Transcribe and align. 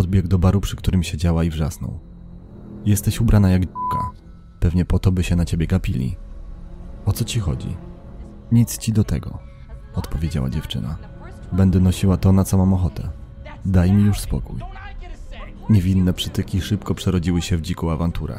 podbiegł 0.00 0.28
do 0.28 0.38
baru, 0.38 0.60
przy 0.60 0.76
którym 0.76 1.02
siedziała 1.02 1.44
i 1.44 1.50
wrzasnął. 1.50 1.98
Jesteś 2.84 3.20
ubrana 3.20 3.50
jak 3.50 3.66
d***ka. 3.66 4.10
Pewnie 4.60 4.84
po 4.84 4.98
to 4.98 5.12
by 5.12 5.22
się 5.22 5.36
na 5.36 5.44
ciebie 5.44 5.66
gapili. 5.66 6.16
O 7.06 7.12
co 7.12 7.24
ci 7.24 7.40
chodzi? 7.40 7.76
Nic 8.52 8.78
ci 8.78 8.92
do 8.92 9.04
tego, 9.04 9.38
odpowiedziała 9.94 10.50
dziewczyna. 10.50 10.96
Będę 11.52 11.80
nosiła 11.80 12.16
to, 12.16 12.32
na 12.32 12.44
co 12.44 12.58
mam 12.58 12.74
ochotę. 12.74 13.10
Daj 13.64 13.92
mi 13.92 14.04
już 14.04 14.20
spokój. 14.20 14.60
Niewinne 15.70 16.12
przytyki 16.12 16.60
szybko 16.60 16.94
przerodziły 16.94 17.42
się 17.42 17.56
w 17.56 17.62
dziką 17.62 17.92
awanturę. 17.92 18.38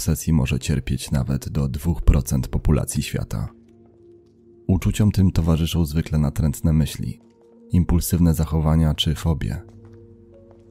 Obsesji 0.00 0.32
może 0.32 0.58
cierpieć 0.58 1.10
nawet 1.10 1.48
do 1.48 1.68
2% 1.68 2.40
populacji 2.40 3.02
świata. 3.02 3.48
Uczuciom 4.66 5.12
tym 5.12 5.32
towarzyszą 5.32 5.84
zwykle 5.84 6.18
natrętne 6.18 6.72
myśli, 6.72 7.20
impulsywne 7.70 8.34
zachowania 8.34 8.94
czy 8.94 9.14
fobie. 9.14 9.62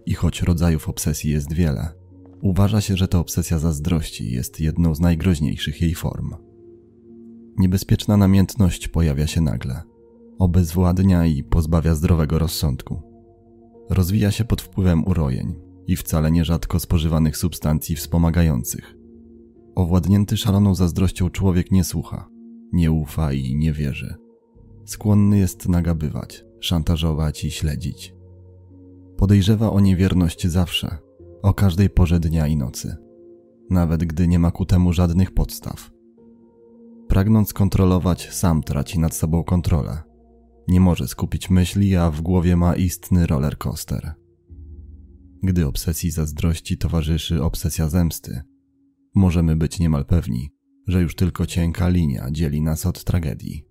I 0.06 0.14
choć 0.14 0.42
rodzajów 0.42 0.90
obsesji 0.90 1.32
jest 1.32 1.54
wiele, 1.54 1.94
uważa 2.42 2.82
się, 2.82 2.98
że 2.98 3.08
to 3.08 3.20
obsesja 3.20 3.60
zazdrości 3.60 4.32
jest 4.32 4.60
jedną 4.60 4.96
z 4.96 5.00
najgroźniejszych 5.00 5.82
jej 5.82 5.96
form. 5.96 6.36
Niebezpieczna 7.58 8.18
namiętność 8.18 8.88
pojawia 8.88 9.28
się 9.28 9.42
nagle, 9.42 9.82
obezwładnia 10.40 11.26
i 11.26 11.44
pozbawia 11.44 11.96
zdrowego 11.96 12.40
rozsądku. 12.40 13.02
Rozwija 13.90 14.32
się 14.32 14.46
pod 14.46 14.62
wpływem 14.62 15.08
urojeń, 15.08 15.56
i 15.88 15.96
wcale 15.96 16.32
nierzadko 16.32 16.80
spożywanych 16.80 17.38
substancji 17.38 17.96
wspomagających. 17.96 18.99
Owładnięty 19.80 20.38
szaloną 20.38 20.76
zazdrością 20.76 21.30
człowiek 21.30 21.72
nie 21.72 21.84
słucha, 21.84 22.30
nie 22.72 22.92
ufa 22.92 23.34
i 23.34 23.56
nie 23.56 23.74
wierzy. 23.74 24.16
Skłonny 24.86 25.38
jest 25.38 25.70
nagabywać, 25.70 26.46
szantażować 26.60 27.44
i 27.44 27.52
śledzić. 27.52 28.16
Podejrzewa 29.18 29.72
o 29.72 29.80
niewierność 29.80 30.48
zawsze, 30.48 30.98
o 31.42 31.54
każdej 31.54 31.90
porze 31.90 32.20
dnia 32.20 32.48
i 32.48 32.58
nocy, 32.58 32.96
nawet 33.70 34.04
gdy 34.04 34.28
nie 34.28 34.40
ma 34.40 34.52
ku 34.52 34.66
temu 34.66 34.94
żadnych 34.94 35.32
podstaw. 35.32 35.92
Pragnąc 37.08 37.54
kontrolować, 37.54 38.30
sam 38.34 38.64
traci 38.64 39.00
nad 39.00 39.16
sobą 39.16 39.44
kontrolę. 39.44 40.02
Nie 40.68 40.80
może 40.80 41.08
skupić 41.08 41.50
myśli, 41.50 41.96
a 41.96 42.12
w 42.12 42.22
głowie 42.22 42.56
ma 42.56 42.76
istny 42.76 43.28
roller 43.28 43.58
coaster. 43.58 44.14
Gdy 45.44 45.68
obsesji 45.68 46.12
zazdrości 46.12 46.78
towarzyszy 46.78 47.44
obsesja 47.44 47.90
zemsty, 47.90 48.42
możemy 49.16 49.56
być 49.56 49.80
niemal 49.80 50.06
pewni, 50.06 50.50
że 50.88 51.02
już 51.02 51.16
tylko 51.16 51.46
cienka 51.46 51.90
linia 51.90 52.32
dzieli 52.32 52.62
nas 52.62 52.86
od 52.86 53.04
tragedii. 53.04 53.66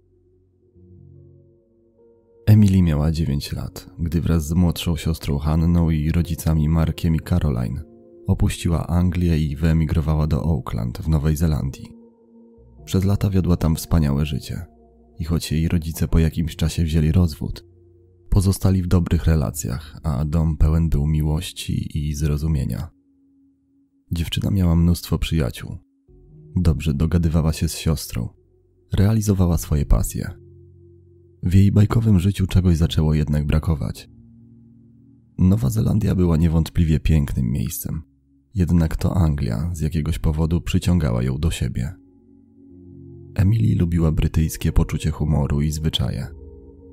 Emily 2.46 2.82
miała 2.82 3.10
9 3.10 3.52
lat, 3.52 3.90
gdy 3.98 4.20
wraz 4.20 4.46
z 4.46 4.52
młodszą 4.52 4.96
siostrą 4.96 5.38
Hanną 5.38 5.90
i 5.90 6.12
rodzicami 6.12 6.68
Markiem 6.68 7.14
i 7.14 7.20
Caroline 7.20 7.84
opuściła 8.26 8.86
Anglię 8.86 9.38
i 9.38 9.56
wyemigrowała 9.56 10.26
do 10.26 10.42
Auckland 10.42 10.98
w 10.98 11.08
Nowej 11.08 11.36
Zelandii. 11.36 11.92
Przez 12.84 13.04
lata 13.04 13.30
wiodła 13.30 13.56
tam 13.56 13.76
wspaniałe 13.76 14.26
życie 14.26 14.66
i 15.18 15.24
choć 15.24 15.52
jej 15.52 15.68
rodzice 15.68 16.08
po 16.08 16.18
jakimś 16.18 16.56
czasie 16.56 16.84
wzięli 16.84 17.12
rozwód, 17.12 17.68
Pozostali 18.28 18.82
w 18.82 18.86
dobrych 18.86 19.24
relacjach, 19.24 19.98
a 20.02 20.24
dom 20.24 20.56
pełen 20.56 20.88
był 20.88 21.06
miłości 21.06 21.98
i 21.98 22.14
zrozumienia. 22.14 22.90
Dziewczyna 24.12 24.50
miała 24.50 24.76
mnóstwo 24.76 25.18
przyjaciół. 25.18 25.76
Dobrze 26.56 26.94
dogadywała 26.94 27.52
się 27.52 27.68
z 27.68 27.76
siostrą. 27.76 28.28
Realizowała 28.92 29.58
swoje 29.58 29.86
pasje. 29.86 30.30
W 31.42 31.54
jej 31.54 31.72
bajkowym 31.72 32.20
życiu 32.20 32.46
czegoś 32.46 32.76
zaczęło 32.76 33.14
jednak 33.14 33.46
brakować. 33.46 34.08
Nowa 35.38 35.70
Zelandia 35.70 36.14
była 36.14 36.36
niewątpliwie 36.36 37.00
pięknym 37.00 37.50
miejscem, 37.50 38.02
jednak 38.54 38.96
to 38.96 39.16
Anglia 39.16 39.70
z 39.72 39.80
jakiegoś 39.80 40.18
powodu 40.18 40.60
przyciągała 40.60 41.22
ją 41.22 41.38
do 41.38 41.50
siebie. 41.50 41.94
Emily 43.34 43.74
lubiła 43.78 44.12
brytyjskie 44.12 44.72
poczucie 44.72 45.10
humoru 45.10 45.60
i 45.62 45.70
zwyczaje. 45.70 46.26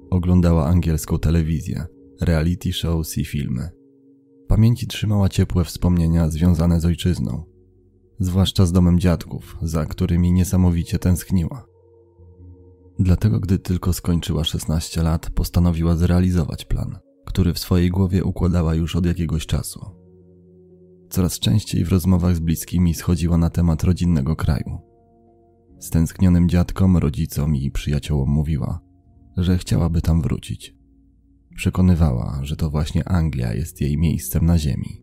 Oglądała 0.10 0.66
angielską 0.66 1.20
telewizję, 1.20 1.86
reality 2.22 2.74
shows 2.74 3.18
i 3.18 3.26
filmy. 3.26 3.70
Pamięci 4.48 4.88
trzymała 4.88 5.30
ciepłe 5.30 5.64
wspomnienia 5.64 6.30
związane 6.30 6.80
z 6.80 6.86
ojczyzną, 6.86 7.44
zwłaszcza 8.20 8.66
z 8.66 8.72
domem 8.72 9.00
dziadków, 9.00 9.58
za 9.62 9.86
którymi 9.86 10.32
niesamowicie 10.32 11.00
tęskniła. 11.00 11.66
Dlatego, 13.00 13.40
gdy 13.40 13.60
tylko 13.60 13.94
skończyła 13.94 14.44
16 14.44 15.04
lat, 15.04 15.30
postanowiła 15.30 15.96
zrealizować 15.96 16.66
plan, 16.66 16.98
który 17.26 17.54
w 17.54 17.60
swojej 17.60 17.90
głowie 17.90 18.24
układała 18.24 18.76
już 18.76 18.96
od 18.96 19.06
jakiegoś 19.06 19.46
czasu. 19.46 19.86
Coraz 21.10 21.40
częściej 21.40 21.86
w 21.86 21.90
rozmowach 21.90 22.36
z 22.36 22.40
bliskimi 22.40 22.94
schodziła 22.94 23.38
na 23.38 23.50
temat 23.50 23.84
rodzinnego 23.84 24.36
kraju. 24.36 24.78
Stęsknionym 25.80 26.50
dziadkom, 26.50 26.98
rodzicom 26.98 27.56
i 27.56 27.72
przyjaciołom 27.72 28.30
mówiła, 28.30 28.80
że 29.38 29.58
chciałaby 29.58 30.02
tam 30.02 30.22
wrócić. 30.22 30.75
Przekonywała, 31.56 32.40
że 32.44 32.56
to 32.56 32.70
właśnie 32.70 33.10
Anglia 33.10 33.54
jest 33.54 33.82
jej 33.82 33.98
miejscem 33.98 34.46
na 34.46 34.58
ziemi. 34.58 35.02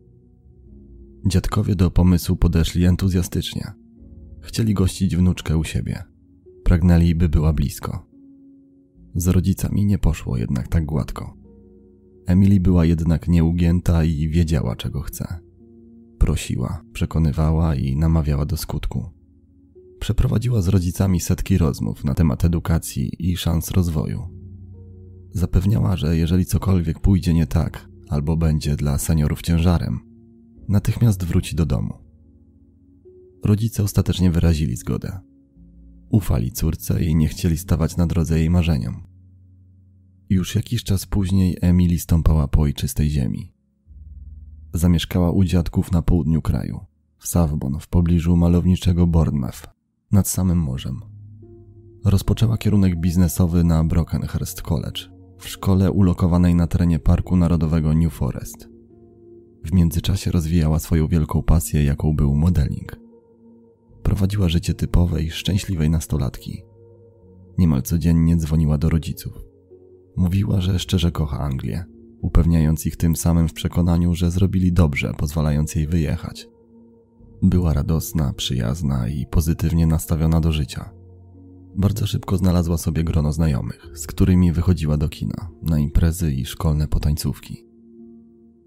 Dziadkowie 1.27 1.75
do 1.75 1.91
pomysłu 1.91 2.35
podeszli 2.35 2.85
entuzjastycznie. 2.85 3.71
Chcieli 4.41 4.73
gościć 4.73 5.15
wnuczkę 5.15 5.57
u 5.57 5.63
siebie. 5.63 6.03
Pragnęli, 6.63 7.15
by 7.15 7.29
była 7.29 7.53
blisko. 7.53 8.05
Z 9.15 9.27
rodzicami 9.27 9.85
nie 9.85 9.97
poszło 9.97 10.37
jednak 10.37 10.67
tak 10.67 10.85
gładko. 10.85 11.37
Emily 12.25 12.59
była 12.59 12.85
jednak 12.85 13.27
nieugięta 13.27 14.03
i 14.03 14.29
wiedziała, 14.29 14.75
czego 14.75 15.01
chce. 15.01 15.39
Prosiła, 16.17 16.83
przekonywała 16.93 17.75
i 17.75 17.95
namawiała 17.95 18.45
do 18.45 18.57
skutku. 18.57 19.09
Przeprowadziła 19.99 20.61
z 20.61 20.67
rodzicami 20.67 21.19
setki 21.19 21.57
rozmów 21.57 22.03
na 22.03 22.13
temat 22.13 22.45
edukacji 22.45 23.11
i 23.19 23.37
szans 23.37 23.71
rozwoju. 23.71 24.32
Zapewniała, 25.33 25.97
że 25.97 26.17
jeżeli 26.17 26.45
cokolwiek 26.45 26.99
pójdzie 26.99 27.33
nie 27.33 27.47
tak, 27.47 27.89
albo 28.09 28.37
będzie 28.37 28.75
dla 28.75 28.97
seniorów 28.97 29.41
ciężarem, 29.41 29.99
natychmiast 30.67 31.23
wróci 31.23 31.55
do 31.55 31.65
domu. 31.65 31.93
Rodzice 33.43 33.83
ostatecznie 33.83 34.31
wyrazili 34.31 34.75
zgodę. 34.75 35.19
Ufali 36.09 36.51
córce 36.51 37.03
i 37.03 37.15
nie 37.15 37.27
chcieli 37.27 37.57
stawać 37.57 37.97
na 37.97 38.07
drodze 38.07 38.39
jej 38.39 38.49
marzeniom. 38.49 39.07
Już 40.29 40.55
jakiś 40.55 40.83
czas 40.83 41.05
później 41.05 41.57
Emily 41.61 41.99
stąpała 41.99 42.47
po 42.47 42.61
ojczystej 42.61 43.09
ziemi. 43.09 43.53
Zamieszkała 44.73 45.31
u 45.31 45.43
dziadków 45.43 45.91
na 45.91 46.01
południu 46.01 46.41
kraju, 46.41 46.79
w 47.17 47.27
Savbon, 47.27 47.79
w 47.79 47.87
pobliżu 47.87 48.37
malowniczego 48.37 49.07
Bournemouth, 49.07 49.69
nad 50.11 50.27
samym 50.27 50.57
morzem. 50.57 51.01
Rozpoczęła 52.05 52.57
kierunek 52.57 52.99
biznesowy 52.99 53.63
na 53.63 53.83
Brockenhurst 53.83 54.61
College, 54.61 55.12
w 55.43 55.49
szkole 55.49 55.91
ulokowanej 55.91 56.55
na 56.55 56.67
terenie 56.67 56.99
Parku 56.99 57.35
Narodowego 57.35 57.93
New 57.93 58.13
Forest. 58.13 58.69
W 59.65 59.73
międzyczasie 59.73 60.31
rozwijała 60.31 60.79
swoją 60.79 61.07
wielką 61.07 61.43
pasję, 61.43 61.83
jaką 61.83 62.15
był 62.15 62.35
modeling. 62.35 62.99
Prowadziła 64.03 64.49
życie 64.49 64.73
typowej, 64.73 65.31
szczęśliwej 65.31 65.89
nastolatki. 65.89 66.63
Niemal 67.57 67.81
codziennie 67.81 68.37
dzwoniła 68.37 68.77
do 68.77 68.89
rodziców. 68.89 69.33
Mówiła, 70.15 70.61
że 70.61 70.79
szczerze 70.79 71.11
kocha 71.11 71.39
Anglię, 71.39 71.85
upewniając 72.21 72.85
ich 72.85 72.97
tym 72.97 73.15
samym 73.15 73.47
w 73.47 73.53
przekonaniu, 73.53 74.15
że 74.15 74.31
zrobili 74.31 74.73
dobrze, 74.73 75.13
pozwalając 75.17 75.75
jej 75.75 75.87
wyjechać. 75.87 76.47
Była 77.41 77.73
radosna, 77.73 78.33
przyjazna 78.33 79.07
i 79.07 79.25
pozytywnie 79.25 79.87
nastawiona 79.87 80.39
do 80.39 80.51
życia. 80.51 81.02
Bardzo 81.75 82.07
szybko 82.07 82.37
znalazła 82.37 82.77
sobie 82.77 83.03
grono 83.03 83.33
znajomych, 83.33 83.87
z 83.93 84.07
którymi 84.07 84.51
wychodziła 84.51 84.97
do 84.97 85.09
kina, 85.09 85.49
na 85.61 85.79
imprezy 85.79 86.33
i 86.33 86.45
szkolne 86.45 86.87
potańcówki. 86.87 87.65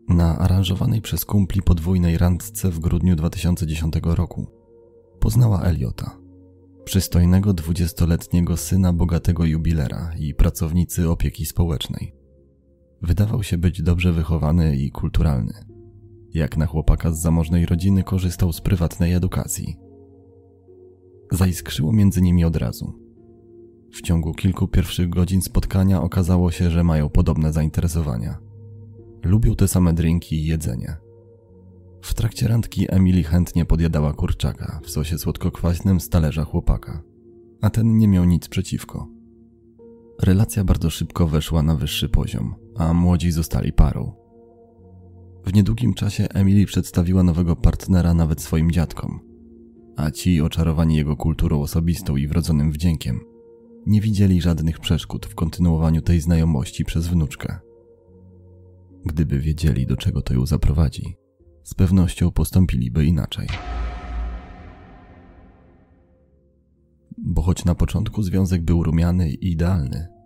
Na 0.08 0.38
aranżowanej 0.38 1.02
przez 1.02 1.24
kumpli 1.24 1.62
podwójnej 1.62 2.18
randce 2.18 2.70
w 2.70 2.78
grudniu 2.78 3.16
2010 3.16 3.94
roku 4.02 4.46
poznała 5.20 5.62
Eliota, 5.62 6.18
przystojnego 6.84 7.54
dwudziestoletniego 7.54 8.56
syna 8.56 8.92
bogatego 8.92 9.44
jubilera 9.44 10.12
i 10.18 10.34
pracownicy 10.34 11.10
opieki 11.10 11.46
społecznej. 11.46 12.14
Wydawał 13.02 13.42
się 13.42 13.58
być 13.58 13.82
dobrze 13.82 14.12
wychowany 14.12 14.76
i 14.76 14.90
kulturalny 14.90 15.76
jak 16.36 16.56
na 16.56 16.66
chłopaka 16.66 17.12
z 17.12 17.20
zamożnej 17.20 17.66
rodziny 17.66 18.02
korzystał 18.02 18.52
z 18.52 18.60
prywatnej 18.60 19.12
edukacji. 19.12 19.76
Zaiskrzyło 21.32 21.92
między 21.92 22.22
nimi 22.22 22.44
od 22.44 22.56
razu. 22.56 22.92
W 23.92 24.02
ciągu 24.02 24.34
kilku 24.34 24.68
pierwszych 24.68 25.08
godzin 25.08 25.42
spotkania 25.42 26.02
okazało 26.02 26.50
się, 26.50 26.70
że 26.70 26.84
mają 26.84 27.08
podobne 27.08 27.52
zainteresowania. 27.52 28.38
Lubią 29.24 29.54
te 29.54 29.68
same 29.68 29.92
drinki 29.92 30.36
i 30.36 30.46
jedzenie. 30.46 30.96
W 32.02 32.14
trakcie 32.14 32.48
randki 32.48 32.86
Emily 32.88 33.22
chętnie 33.22 33.64
podjadała 33.64 34.12
kurczaka 34.12 34.80
w 34.82 34.90
sosie 34.90 35.18
słodko-kwaśnym 35.18 36.00
z 36.00 36.08
talerza 36.08 36.44
chłopaka, 36.44 37.02
a 37.60 37.70
ten 37.70 37.98
nie 37.98 38.08
miał 38.08 38.24
nic 38.24 38.48
przeciwko. 38.48 39.08
Relacja 40.22 40.64
bardzo 40.64 40.90
szybko 40.90 41.26
weszła 41.26 41.62
na 41.62 41.76
wyższy 41.76 42.08
poziom, 42.08 42.54
a 42.76 42.92
młodzi 42.92 43.32
zostali 43.32 43.72
parą. 43.72 44.12
W 45.46 45.54
niedługim 45.54 45.94
czasie 45.94 46.26
Emily 46.28 46.66
przedstawiła 46.66 47.22
nowego 47.22 47.56
partnera 47.56 48.14
nawet 48.14 48.42
swoim 48.42 48.70
dziadkom, 48.70 49.20
a 49.96 50.10
ci, 50.10 50.40
oczarowani 50.40 50.96
jego 50.96 51.16
kulturą 51.16 51.60
osobistą 51.60 52.16
i 52.16 52.26
wrodzonym 52.26 52.72
wdziękiem, 52.72 53.20
nie 53.86 54.00
widzieli 54.00 54.40
żadnych 54.40 54.80
przeszkód 54.80 55.26
w 55.26 55.34
kontynuowaniu 55.34 56.02
tej 56.02 56.20
znajomości 56.20 56.84
przez 56.84 57.08
wnuczkę. 57.08 57.58
Gdyby 59.04 59.40
wiedzieli, 59.40 59.86
do 59.86 59.96
czego 59.96 60.22
to 60.22 60.34
ją 60.34 60.46
zaprowadzi, 60.46 61.16
z 61.64 61.74
pewnością 61.74 62.30
postąpiliby 62.30 63.06
inaczej. 63.06 63.48
Bo 67.18 67.42
choć 67.42 67.64
na 67.64 67.74
początku 67.74 68.22
związek 68.22 68.62
był 68.62 68.82
rumiany 68.82 69.30
i 69.30 69.52
idealny, 69.52 70.16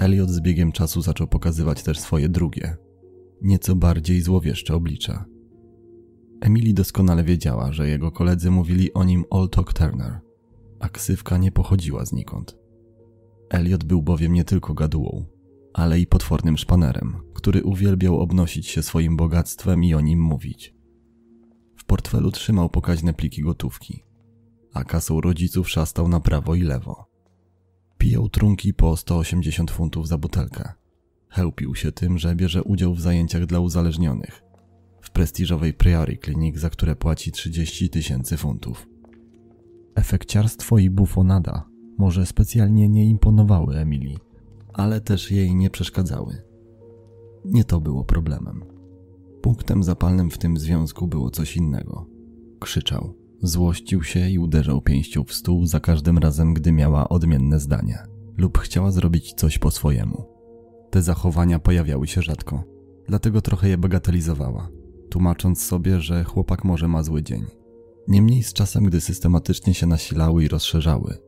Elliot 0.00 0.30
z 0.30 0.40
biegiem 0.40 0.72
czasu 0.72 1.02
zaczął 1.02 1.26
pokazywać 1.26 1.82
też 1.82 2.00
swoje 2.00 2.28
drugie, 2.28 2.76
nieco 3.42 3.76
bardziej 3.76 4.20
złowieszcze 4.20 4.74
oblicze. 4.74 5.24
Emily 6.40 6.72
doskonale 6.72 7.24
wiedziała, 7.24 7.72
że 7.72 7.88
jego 7.88 8.12
koledzy 8.12 8.50
mówili 8.50 8.92
o 8.92 9.04
nim 9.04 9.24
Old 9.30 9.52
Talk 9.52 9.72
Turner, 9.72 10.20
a 10.78 10.88
ksywka 10.88 11.38
nie 11.38 11.52
pochodziła 11.52 12.04
znikąd. 12.04 12.56
Elliot 13.50 13.84
był 13.84 14.02
bowiem 14.02 14.32
nie 14.32 14.44
tylko 14.44 14.74
gadułą, 14.74 15.24
ale 15.72 16.00
i 16.00 16.06
potwornym 16.06 16.58
szpanerem, 16.58 17.16
który 17.34 17.62
uwielbiał 17.62 18.20
obnosić 18.20 18.66
się 18.66 18.82
swoim 18.82 19.16
bogactwem 19.16 19.84
i 19.84 19.94
o 19.94 20.00
nim 20.00 20.20
mówić. 20.20 20.74
W 21.76 21.84
portfelu 21.84 22.30
trzymał 22.30 22.68
pokaźne 22.68 23.14
pliki 23.14 23.42
gotówki, 23.42 24.04
a 24.74 24.84
kasą 24.84 25.20
rodziców 25.20 25.70
szastał 25.70 26.08
na 26.08 26.20
prawo 26.20 26.54
i 26.54 26.62
lewo. 26.62 27.06
Pijał 27.98 28.28
trunki 28.28 28.74
po 28.74 28.96
180 28.96 29.70
funtów 29.70 30.08
za 30.08 30.18
butelkę. 30.18 30.72
Chełpił 31.28 31.74
się 31.74 31.92
tym, 31.92 32.18
że 32.18 32.34
bierze 32.34 32.62
udział 32.62 32.94
w 32.94 33.00
zajęciach 33.00 33.46
dla 33.46 33.60
uzależnionych 33.60 34.49
w 35.00 35.10
prestiżowej 35.10 35.74
Priory 35.74 36.18
Clinic, 36.24 36.58
za 36.58 36.70
które 36.70 36.96
płaci 36.96 37.32
30 37.32 37.90
tysięcy 37.90 38.36
funtów. 38.36 38.88
Efekciarstwo 39.94 40.78
i 40.78 40.90
bufonada 40.90 41.68
może 41.98 42.26
specjalnie 42.26 42.88
nie 42.88 43.06
imponowały 43.06 43.76
Emilii, 43.76 44.18
ale 44.72 45.00
też 45.00 45.30
jej 45.30 45.54
nie 45.54 45.70
przeszkadzały. 45.70 46.42
Nie 47.44 47.64
to 47.64 47.80
było 47.80 48.04
problemem. 48.04 48.64
Punktem 49.42 49.82
zapalnym 49.82 50.30
w 50.30 50.38
tym 50.38 50.56
związku 50.56 51.06
było 51.06 51.30
coś 51.30 51.56
innego. 51.56 52.06
Krzyczał, 52.60 53.14
złościł 53.42 54.02
się 54.02 54.28
i 54.28 54.38
uderzał 54.38 54.80
pięścią 54.80 55.24
w 55.24 55.32
stół 55.32 55.66
za 55.66 55.80
każdym 55.80 56.18
razem, 56.18 56.54
gdy 56.54 56.72
miała 56.72 57.08
odmienne 57.08 57.60
zdanie 57.60 57.98
lub 58.36 58.58
chciała 58.58 58.90
zrobić 58.90 59.32
coś 59.32 59.58
po 59.58 59.70
swojemu. 59.70 60.24
Te 60.90 61.02
zachowania 61.02 61.58
pojawiały 61.58 62.06
się 62.06 62.22
rzadko, 62.22 62.64
dlatego 63.08 63.40
trochę 63.40 63.68
je 63.68 63.78
bagatelizowała, 63.78 64.68
tłumacząc 65.10 65.62
sobie, 65.62 66.00
że 66.00 66.24
chłopak 66.24 66.64
może 66.64 66.88
ma 66.88 67.02
zły 67.02 67.22
dzień. 67.22 67.44
Niemniej 68.08 68.42
z 68.42 68.52
czasem, 68.52 68.84
gdy 68.84 69.00
systematycznie 69.00 69.74
się 69.74 69.86
nasilały 69.86 70.44
i 70.44 70.48
rozszerzały, 70.48 71.18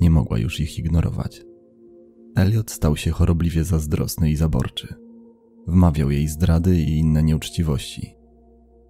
nie 0.00 0.10
mogła 0.10 0.38
już 0.38 0.60
ich 0.60 0.78
ignorować. 0.78 1.42
Elliot 2.34 2.70
stał 2.70 2.96
się 2.96 3.10
chorobliwie 3.10 3.64
zazdrosny 3.64 4.30
i 4.30 4.36
zaborczy. 4.36 4.94
Wmawiał 5.66 6.10
jej 6.10 6.28
zdrady 6.28 6.80
i 6.80 6.98
inne 6.98 7.22
nieuczciwości. 7.22 8.16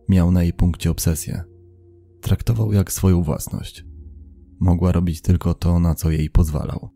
Miał 0.09 0.33
na 0.33 0.43
jej 0.43 0.53
punkcie 0.53 0.91
obsesję. 0.91 1.45
Traktował 2.21 2.73
jak 2.73 2.93
swoją 2.93 3.23
własność. 3.23 3.85
Mogła 4.61 4.93
robić 4.93 5.21
tylko 5.21 5.55
to, 5.55 5.81
na 5.81 5.95
co 5.95 6.11
jej 6.11 6.31
pozwalał. 6.31 6.91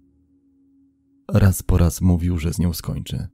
Raz 1.33 1.63
po 1.63 1.79
raz 1.79 2.01
mówił, 2.01 2.39
że 2.39 2.53
z 2.53 2.59
nią 2.59 2.73
skończy. 2.73 3.29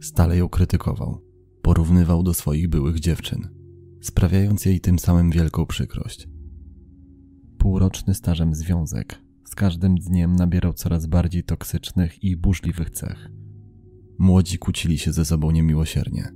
Stale 0.00 0.36
ją 0.36 0.48
krytykował. 0.48 1.27
Porównywał 1.68 2.22
do 2.22 2.34
swoich 2.34 2.68
byłych 2.68 3.00
dziewczyn, 3.00 3.48
sprawiając 4.00 4.64
jej 4.64 4.80
tym 4.80 4.98
samym 4.98 5.30
wielką 5.30 5.66
przykrość. 5.66 6.28
Półroczny 7.58 8.14
stażem 8.14 8.54
związek 8.54 9.22
z 9.44 9.54
każdym 9.54 9.94
dniem 9.94 10.36
nabierał 10.36 10.72
coraz 10.72 11.06
bardziej 11.06 11.44
toksycznych 11.44 12.24
i 12.24 12.36
burzliwych 12.36 12.90
cech. 12.90 13.30
Młodzi 14.18 14.58
kłócili 14.58 14.98
się 14.98 15.12
ze 15.12 15.24
sobą 15.24 15.50
niemiłosiernie. 15.50 16.32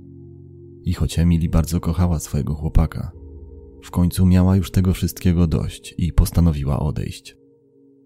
I 0.83 0.93
choć 0.93 1.19
Emily 1.19 1.49
bardzo 1.49 1.79
kochała 1.79 2.19
swojego 2.19 2.53
chłopaka, 2.53 3.11
w 3.83 3.91
końcu 3.91 4.25
miała 4.25 4.55
już 4.55 4.71
tego 4.71 4.93
wszystkiego 4.93 5.47
dość 5.47 5.95
i 5.97 6.13
postanowiła 6.13 6.79
odejść. 6.79 7.37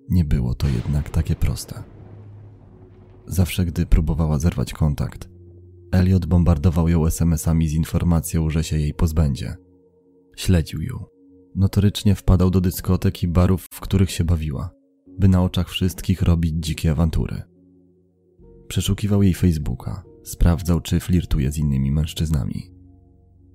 Nie 0.09 0.25
było 0.25 0.55
to 0.55 0.67
jednak 0.67 1.09
takie 1.09 1.35
proste. 1.35 1.83
Zawsze 3.25 3.65
gdy 3.65 3.85
próbowała 3.85 4.39
zerwać 4.39 4.73
kontakt, 4.73 5.36
Elliot 5.91 6.25
bombardował 6.25 6.89
ją 6.89 7.05
SMS-ami 7.05 7.67
z 7.67 7.73
informacją, 7.73 8.49
że 8.49 8.63
się 8.63 8.77
jej 8.77 8.93
pozbędzie. 8.93 9.55
Śledził 10.35 10.81
ją. 10.81 11.05
Notorycznie 11.55 12.15
wpadał 12.15 12.49
do 12.49 12.61
dyskotek 12.61 13.23
i 13.23 13.27
barów, 13.27 13.67
w 13.71 13.79
których 13.79 14.11
się 14.11 14.23
bawiła 14.23 14.77
by 15.17 15.27
na 15.27 15.43
oczach 15.43 15.69
wszystkich 15.69 16.21
robić 16.21 16.53
dzikie 16.57 16.91
awantury. 16.91 17.41
Przeszukiwał 18.67 19.23
jej 19.23 19.33
Facebooka, 19.33 20.03
sprawdzał, 20.23 20.81
czy 20.81 20.99
flirtuje 20.99 21.51
z 21.51 21.57
innymi 21.57 21.91
mężczyznami. 21.91 22.71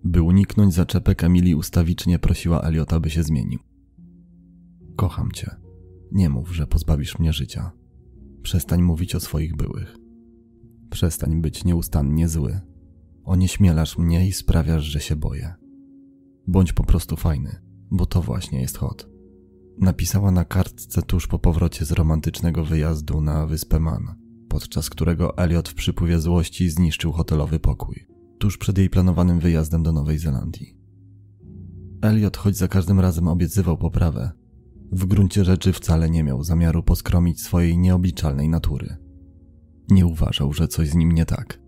By 0.05 0.23
uniknąć 0.23 0.75
zaczepek, 0.75 1.25
Emily 1.25 1.57
ustawicznie 1.57 2.19
prosiła 2.19 2.61
Eliota, 2.61 3.01
by 3.01 3.11
się 3.11 3.23
zmienił. 3.23 3.61
Kocham 4.97 5.33
cię. 5.33 5.51
Nie 6.13 6.29
mów, 6.29 6.55
że 6.55 6.67
pozbawisz 6.67 7.19
mnie 7.19 7.33
życia. 7.33 7.73
Przestań 8.43 8.83
mówić 8.83 9.15
o 9.15 9.21
swoich 9.21 9.57
byłych. 9.57 10.02
Przestań 10.93 11.41
być 11.41 11.65
nieustannie 11.65 12.29
zły. 12.29 12.61
Onieśmielasz 13.25 13.99
mnie 13.99 14.29
i 14.29 14.33
sprawiasz, 14.33 14.85
że 14.85 15.01
się 15.01 15.17
boję. 15.17 15.55
Bądź 16.47 16.73
po 16.73 16.85
prostu 16.85 17.17
fajny, 17.17 17.63
bo 17.91 18.07
to 18.07 18.23
właśnie 18.23 18.61
jest 18.61 18.79
hot. 18.79 19.09
Napisała 19.79 20.31
na 20.31 20.45
kartce 20.45 21.03
tuż 21.03 21.27
po 21.27 21.39
powrocie 21.39 21.85
z 21.85 21.93
romantycznego 21.93 22.65
wyjazdu 22.65 23.21
na 23.21 23.47
wyspę 23.47 23.81
Man, 23.81 24.15
podczas 24.49 24.91
którego 24.91 25.39
Elliot 25.39 25.69
w 25.69 25.75
przypływie 25.75 26.21
złości 26.21 26.71
zniszczył 26.71 27.13
hotelowy 27.13 27.61
pokój, 27.61 28.07
tuż 28.39 28.59
przed 28.59 28.79
jej 28.79 28.91
planowanym 28.91 29.41
wyjazdem 29.41 29.83
do 29.83 29.93
Nowej 29.93 30.19
Zelandii. 30.19 30.77
Elliot, 32.03 32.37
choć 32.37 32.57
za 32.57 32.69
każdym 32.69 33.01
razem 33.01 33.29
obiecywał 33.29 33.79
poprawę, 33.79 34.31
w 34.93 35.07
gruncie 35.07 35.45
rzeczy 35.45 35.73
wcale 35.73 36.11
nie 36.11 36.25
miał 36.25 36.45
zamiaru 36.45 36.83
poskromić 36.83 37.43
swojej 37.43 37.79
nieobliczalnej 37.79 38.49
natury. 38.49 39.02
Nie 39.93 40.07
uważał, 40.07 40.53
że 40.53 40.69
coś 40.69 40.89
z 40.89 40.95
nim 40.95 41.13
nie 41.13 41.27
tak. 41.27 41.61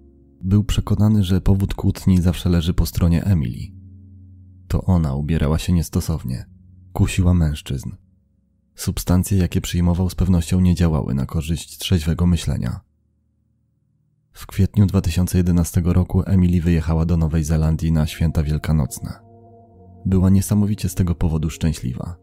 Był 0.42 0.64
przekonany, 0.64 1.24
że 1.24 1.40
powód 1.40 1.74
kłótni 1.74 2.22
zawsze 2.22 2.48
leży 2.48 2.74
po 2.74 2.86
stronie 2.86 3.24
Emily. 3.24 3.72
To 4.68 4.82
ona 4.82 5.14
ubierała 5.14 5.58
się 5.58 5.72
niestosownie, 5.72 6.46
kusiła 6.92 7.34
mężczyzn, 7.34 7.90
Substancje, 8.74 9.38
jakie 9.38 9.60
przyjmował, 9.60 10.10
z 10.10 10.14
pewnością 10.14 10.60
nie 10.60 10.74
działały 10.74 11.14
na 11.14 11.26
korzyść 11.26 11.78
trzeźwego 11.78 12.26
myślenia. 12.26 12.80
W 14.32 14.46
kwietniu 14.46 14.86
2011 14.86 15.82
roku 15.84 16.22
Emily 16.26 16.60
wyjechała 16.60 17.06
do 17.06 17.16
Nowej 17.16 17.44
Zelandii 17.44 17.92
na 17.92 18.06
święta 18.06 18.42
wielkanocne. 18.42 19.12
Była 20.06 20.30
niesamowicie 20.30 20.88
z 20.88 20.94
tego 20.94 21.14
powodu 21.14 21.50
szczęśliwa. 21.50 22.16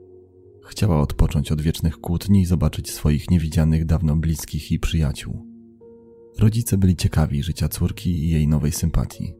Chciała 0.66 1.02
odpocząć 1.02 1.52
od 1.52 1.62
wiecznych 1.62 1.98
kłótni 1.98 2.42
i 2.42 2.46
zobaczyć 2.46 2.92
swoich 2.92 3.30
niewidzianych 3.30 3.86
dawno 3.86 4.16
bliskich 4.16 4.72
i 4.72 4.80
przyjaciół. 4.80 5.51
Rodzice 6.40 6.78
byli 6.78 6.96
ciekawi 6.96 7.44
życia 7.44 7.70
córki 7.70 8.10
i 8.10 8.30
jej 8.30 8.48
nowej 8.48 8.72
sympatii. 8.72 9.34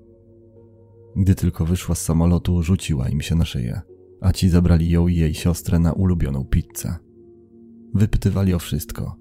Gdy 1.16 1.36
tylko 1.36 1.66
wyszła 1.66 1.96
z 1.96 2.02
samolotu, 2.02 2.64
rzuciła 2.64 3.10
im 3.10 3.22
się 3.22 3.36
na 3.36 3.46
szyję 3.46 3.82
a 4.22 4.32
ci 4.32 4.50
zabrali 4.50 4.90
ją 4.90 5.08
i 5.08 5.16
jej 5.16 5.34
siostrę 5.34 5.80
na 5.80 5.94
ulubioną 5.94 6.46
pizzę. 6.46 6.96
Wypytywali 7.94 8.54
o 8.54 8.60
wszystko, 8.60 9.16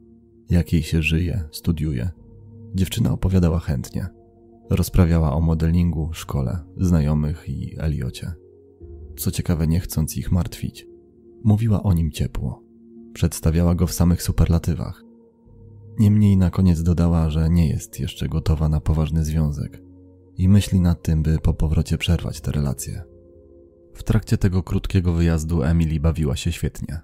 jak 0.50 0.72
jej 0.72 0.82
się 0.82 1.02
żyje, 1.02 1.48
studiuje. 1.52 2.10
Dziewczyna 2.74 3.12
opowiadała 3.12 3.58
chętnie. 3.58 4.08
Rozprawiała 4.70 5.32
o 5.32 5.40
modelingu, 5.40 6.10
szkole, 6.12 6.64
znajomych 6.76 7.48
i 7.48 7.74
Eliocie. 7.78 8.32
Co 9.16 9.30
ciekawe, 9.30 9.66
nie 9.66 9.80
chcąc 9.80 10.16
ich 10.16 10.32
martwić, 10.32 10.86
mówiła 11.44 11.82
o 11.82 11.92
nim 11.92 12.10
ciepło. 12.10 12.62
Przedstawiała 13.12 13.74
go 13.74 13.86
w 13.86 13.92
samych 13.92 14.22
superlatywach. 14.22 15.04
Niemniej 16.00 16.36
na 16.36 16.50
koniec 16.50 16.82
dodała, 16.82 17.30
że 17.30 17.50
nie 17.50 17.68
jest 17.68 18.00
jeszcze 18.00 18.28
gotowa 18.28 18.68
na 18.68 18.80
poważny 18.80 19.24
związek 19.24 19.82
i 20.36 20.48
myśli 20.48 20.80
nad 20.80 21.02
tym, 21.02 21.22
by 21.22 21.38
po 21.38 21.54
powrocie 21.54 21.98
przerwać 21.98 22.40
te 22.40 22.52
relacje. 22.52 23.02
W 23.94 24.02
trakcie 24.02 24.38
tego 24.38 24.62
krótkiego 24.62 25.12
wyjazdu 25.12 25.62
Emily 25.62 26.00
bawiła 26.00 26.36
się 26.36 26.52
świetnie. 26.52 27.00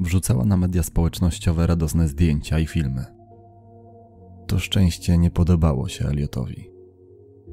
Wrzucała 0.00 0.44
na 0.44 0.56
media 0.56 0.82
społecznościowe 0.82 1.66
radosne 1.66 2.08
zdjęcia 2.08 2.58
i 2.58 2.66
filmy. 2.66 3.04
To 4.46 4.58
szczęście 4.58 5.18
nie 5.18 5.30
podobało 5.30 5.88
się 5.88 6.08
Eliotowi. 6.08 6.70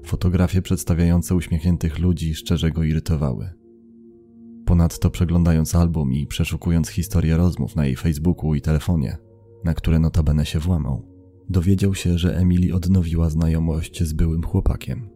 Fotografie 0.05 0.61
przedstawiające 0.61 1.35
uśmiechniętych 1.35 1.99
ludzi 1.99 2.35
szczerze 2.35 2.71
go 2.71 2.83
irytowały. 2.83 3.49
Ponadto 4.65 5.09
przeglądając 5.09 5.75
album 5.75 6.13
i 6.13 6.27
przeszukując 6.27 6.89
historię 6.89 7.37
rozmów 7.37 7.75
na 7.75 7.85
jej 7.85 7.95
Facebooku 7.95 8.55
i 8.55 8.61
telefonie, 8.61 9.17
na 9.63 9.73
które 9.73 9.99
notabene 9.99 10.45
się 10.45 10.59
włamał, 10.59 11.05
dowiedział 11.49 11.95
się, 11.95 12.17
że 12.17 12.37
Emily 12.37 12.73
odnowiła 12.73 13.29
znajomość 13.29 14.03
z 14.03 14.13
byłym 14.13 14.43
chłopakiem. 14.43 15.09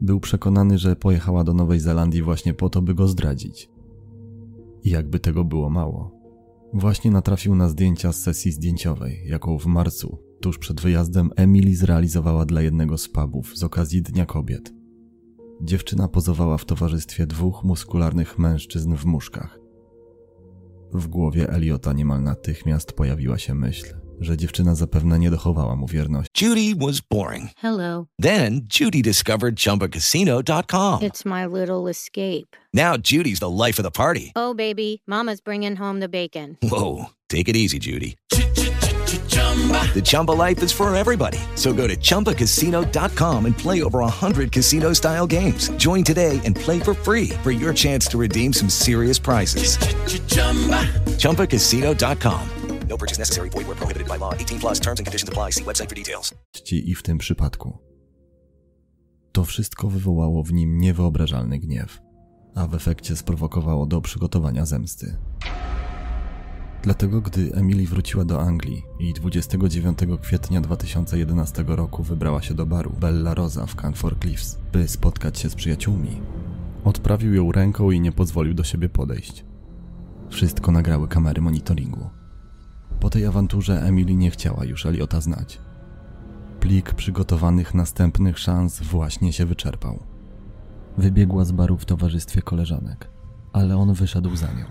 Był 0.00 0.20
przekonany, 0.20 0.78
że 0.78 0.96
pojechała 0.96 1.44
do 1.44 1.54
Nowej 1.54 1.80
Zelandii 1.80 2.22
właśnie 2.22 2.54
po 2.54 2.70
to, 2.70 2.82
by 2.82 2.94
go 2.94 3.08
zdradzić. 3.08 3.70
I 4.84 4.90
jakby 4.90 5.20
tego 5.20 5.44
było 5.44 5.70
mało, 5.70 6.16
właśnie 6.72 7.10
natrafił 7.10 7.54
na 7.54 7.68
zdjęcia 7.68 8.12
z 8.12 8.20
sesji 8.20 8.52
zdjęciowej, 8.52 9.22
jaką 9.26 9.58
w 9.58 9.66
marcu, 9.66 10.18
tuż 10.40 10.58
przed 10.58 10.80
wyjazdem, 10.80 11.30
Emily 11.36 11.76
zrealizowała 11.76 12.46
dla 12.46 12.62
jednego 12.62 12.98
z 12.98 13.08
pubów 13.08 13.56
z 13.56 13.62
okazji 13.62 14.02
Dnia 14.02 14.26
Kobiet. 14.26 14.74
Dziewczyna 15.62 16.08
pozowała 16.08 16.58
w 16.58 16.64
towarzystwie 16.64 17.26
dwóch 17.26 17.64
muskularnych 17.64 18.38
mężczyzn 18.38 18.94
w 18.94 19.04
muszkach. 19.04 19.65
W 20.92 21.06
głowie 21.06 21.48
Eliota 21.50 21.92
niemal 21.92 22.22
natychmiast 22.22 22.92
pojawiła 22.92 23.38
się 23.38 23.54
myśl, 23.54 23.86
że 24.20 24.36
dziewczyna 24.36 24.74
zapewne 24.74 25.18
nie 25.18 25.30
dochowała 25.30 25.76
mu 25.76 25.86
wierności. 25.86 26.44
Judy 26.44 26.86
was 26.86 27.00
boring. 27.10 27.50
Hello. 27.56 28.06
Then 28.22 28.66
Judy 28.80 29.02
discovered 29.02 29.56
ChumbaCasino.com. 29.60 31.00
It's 31.00 31.24
my 31.24 31.46
little 31.60 31.90
escape. 31.90 32.46
Now 32.74 32.96
Judy's 33.12 33.38
the 33.40 33.50
life 33.66 33.82
of 33.82 33.84
the 33.84 33.90
party. 33.90 34.32
Oh, 34.34 34.54
baby, 34.54 35.00
Mama's 35.06 35.40
bringing 35.40 35.76
home 35.76 36.00
the 36.00 36.08
bacon. 36.08 36.56
Whoa, 36.62 37.06
take 37.28 37.48
it 37.50 37.56
easy, 37.56 37.78
Judy. 37.78 38.16
The 39.36 40.02
Chumba 40.04 40.32
life 40.32 40.62
is 40.62 40.72
for 40.72 40.94
everybody. 40.94 41.38
So 41.54 41.72
go 41.72 41.86
to 41.86 41.96
ChumbaCasino.com 41.96 43.46
and 43.46 43.56
play 43.56 43.82
over 43.82 44.00
100 44.00 44.52
casino-style 44.52 45.26
games. 45.26 45.70
Join 45.78 46.04
today 46.04 46.40
and 46.44 46.54
play 46.54 46.78
for 46.80 46.92
free 46.92 47.30
for 47.42 47.50
your 47.50 47.72
chance 47.72 48.06
to 48.08 48.18
redeem 48.18 48.52
some 48.52 48.68
serious 48.68 49.18
prizes. 49.18 49.78
ChumbaCasino.com. 51.18 52.48
No 52.88 52.96
purchase 52.96 53.18
necessary. 53.18 53.48
Void 53.50 53.66
where 53.66 53.76
prohibited 53.76 54.08
by 54.08 54.16
law. 54.18 54.32
18 54.34 54.60
plus 54.60 54.80
terms 54.80 55.00
and 55.00 55.06
conditions 55.06 55.28
apply. 55.28 55.50
See 55.50 55.64
website 55.64 55.88
for 55.88 55.94
details. 55.94 56.34
i 56.72 56.94
w 56.94 57.02
tym 57.02 57.18
przypadku. 57.18 57.78
To 59.32 59.44
wszystko 59.44 59.88
wywołało 59.88 60.42
w 60.42 60.52
nim 60.52 60.78
niewyobrażalny 60.78 61.58
gniew, 61.58 62.00
a 62.54 62.66
w 62.66 62.74
efekcie 62.74 63.16
sprowokowało 63.16 63.86
do 63.86 64.00
przygotowania 64.00 64.66
zemsty. 64.66 65.16
Dlatego, 66.86 67.20
gdy 67.20 67.52
Emily 67.54 67.86
wróciła 67.86 68.24
do 68.24 68.42
Anglii 68.42 68.82
i 68.98 69.12
29 69.12 69.98
kwietnia 70.22 70.60
2011 70.60 71.64
roku 71.66 72.02
wybrała 72.02 72.42
się 72.42 72.54
do 72.54 72.66
baru 72.66 72.92
Bella 73.00 73.34
Rosa 73.34 73.66
w 73.66 73.76
Canfor 73.76 74.18
Cliffs, 74.20 74.58
by 74.72 74.88
spotkać 74.88 75.38
się 75.38 75.50
z 75.50 75.54
przyjaciółmi, 75.54 76.20
odprawił 76.84 77.34
ją 77.34 77.52
ręką 77.52 77.90
i 77.90 78.00
nie 78.00 78.12
pozwolił 78.12 78.54
do 78.54 78.64
siebie 78.64 78.88
podejść. 78.88 79.44
Wszystko 80.30 80.72
nagrały 80.72 81.08
kamery 81.08 81.42
monitoringu. 81.42 82.10
Po 83.00 83.10
tej 83.10 83.26
awanturze 83.26 83.82
Emily 83.82 84.14
nie 84.14 84.30
chciała 84.30 84.64
już 84.64 84.86
Eliota 84.86 85.20
znać. 85.20 85.60
Plik 86.60 86.94
przygotowanych 86.94 87.74
następnych 87.74 88.38
szans 88.38 88.80
właśnie 88.82 89.32
się 89.32 89.46
wyczerpał. 89.46 89.98
Wybiegła 90.98 91.44
z 91.44 91.52
baru 91.52 91.76
w 91.76 91.84
towarzystwie 91.84 92.42
koleżanek, 92.42 93.10
ale 93.52 93.76
on 93.76 93.94
wyszedł 93.94 94.36
za 94.36 94.46
nią. 94.46 94.64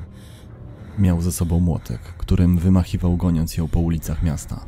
Miał 1.00 1.22
ze 1.22 1.32
sobą 1.32 1.60
młotek, 1.60 2.02
którym 2.02 2.58
wymachiwał 2.58 3.18
goniąc 3.18 3.58
ją 3.58 3.68
po 3.68 3.80
ulicach 3.80 4.24
miasta. 4.24 4.66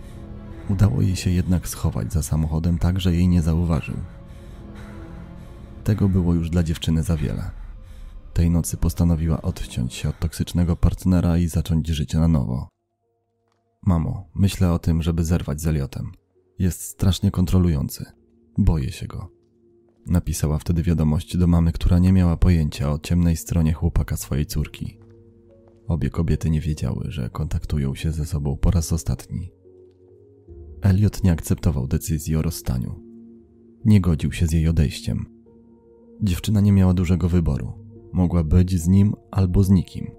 Udało 0.70 1.02
jej 1.02 1.16
się 1.16 1.30
jednak 1.30 1.68
schować 1.68 2.14
za 2.14 2.24
samochodem 2.24 2.78
tak, 2.78 3.00
że 3.00 3.14
jej 3.14 3.28
nie 3.28 3.42
zauważył. 3.42 3.96
Tego 5.84 6.10
było 6.10 6.34
już 6.34 6.50
dla 6.50 6.64
dziewczyny 6.64 7.04
za 7.04 7.18
wiele. 7.18 7.52
Tej 8.34 8.50
nocy 8.50 8.78
postanowiła 8.78 9.42
odciąć 9.42 9.94
się 9.94 10.10
od 10.10 10.20
toksycznego 10.20 10.76
partnera 10.76 11.38
i 11.38 11.48
zacząć 11.48 11.88
życie 11.88 12.20
na 12.20 12.28
nowo. 12.28 12.68
Mamo, 13.86 14.30
myślę 14.36 14.72
o 14.72 14.80
tym, 14.80 15.04
żeby 15.04 15.24
zerwać 15.24 15.62
z 15.62 15.68
Eliotem. 15.68 16.12
Jest 16.60 16.82
strasznie 16.82 17.32
kontrolujący. 17.32 18.06
Boję 18.58 18.92
się 18.92 19.08
go. 19.08 19.32
Napisała 20.06 20.58
wtedy 20.58 20.84
wiadomość 20.84 21.38
do 21.38 21.48
mamy, 21.48 21.72
która 21.72 22.00
nie 22.00 22.14
miała 22.14 22.38
pojęcia 22.38 22.92
o 22.92 23.00
ciemnej 23.00 23.38
stronie 23.38 23.74
chłopaka 23.74 24.18
swojej 24.18 24.46
córki. 24.46 25.07
Obie 25.88 26.10
kobiety 26.10 26.50
nie 26.50 26.62
wiedziały, 26.62 27.06
że 27.10 27.30
kontaktują 27.30 27.96
się 27.96 28.12
ze 28.12 28.26
sobą 28.26 28.58
po 28.58 28.72
raz 28.72 28.94
ostatni. 28.94 29.52
Elliot 30.82 31.24
nie 31.24 31.32
akceptował 31.32 31.88
decyzji 31.88 32.36
o 32.36 32.42
rozstaniu. 32.42 32.96
Nie 33.86 34.02
godził 34.02 34.32
się 34.32 34.48
z 34.48 34.52
jej 34.52 34.68
odejściem. 34.68 35.26
Dziewczyna 36.22 36.62
nie 36.62 36.72
miała 36.72 36.94
dużego 36.94 37.30
wyboru. 37.30 37.74
Mogła 38.14 38.44
być 38.44 38.82
z 38.82 38.88
nim 38.88 39.14
albo 39.32 39.64
z 39.64 39.70
nikim. 39.70 40.12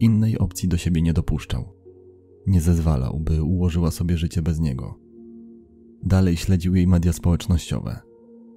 Innej 0.00 0.38
opcji 0.38 0.68
do 0.68 0.76
siebie 0.76 1.02
nie 1.02 1.12
dopuszczał. 1.12 1.72
Nie 2.46 2.60
zezwalał, 2.60 3.20
by 3.20 3.42
ułożyła 3.42 3.90
sobie 3.90 4.16
życie 4.16 4.42
bez 4.42 4.60
niego. 4.60 4.98
Dalej 6.02 6.36
śledził 6.36 6.74
jej 6.74 6.86
media 6.86 7.12
społecznościowe, 7.12 8.00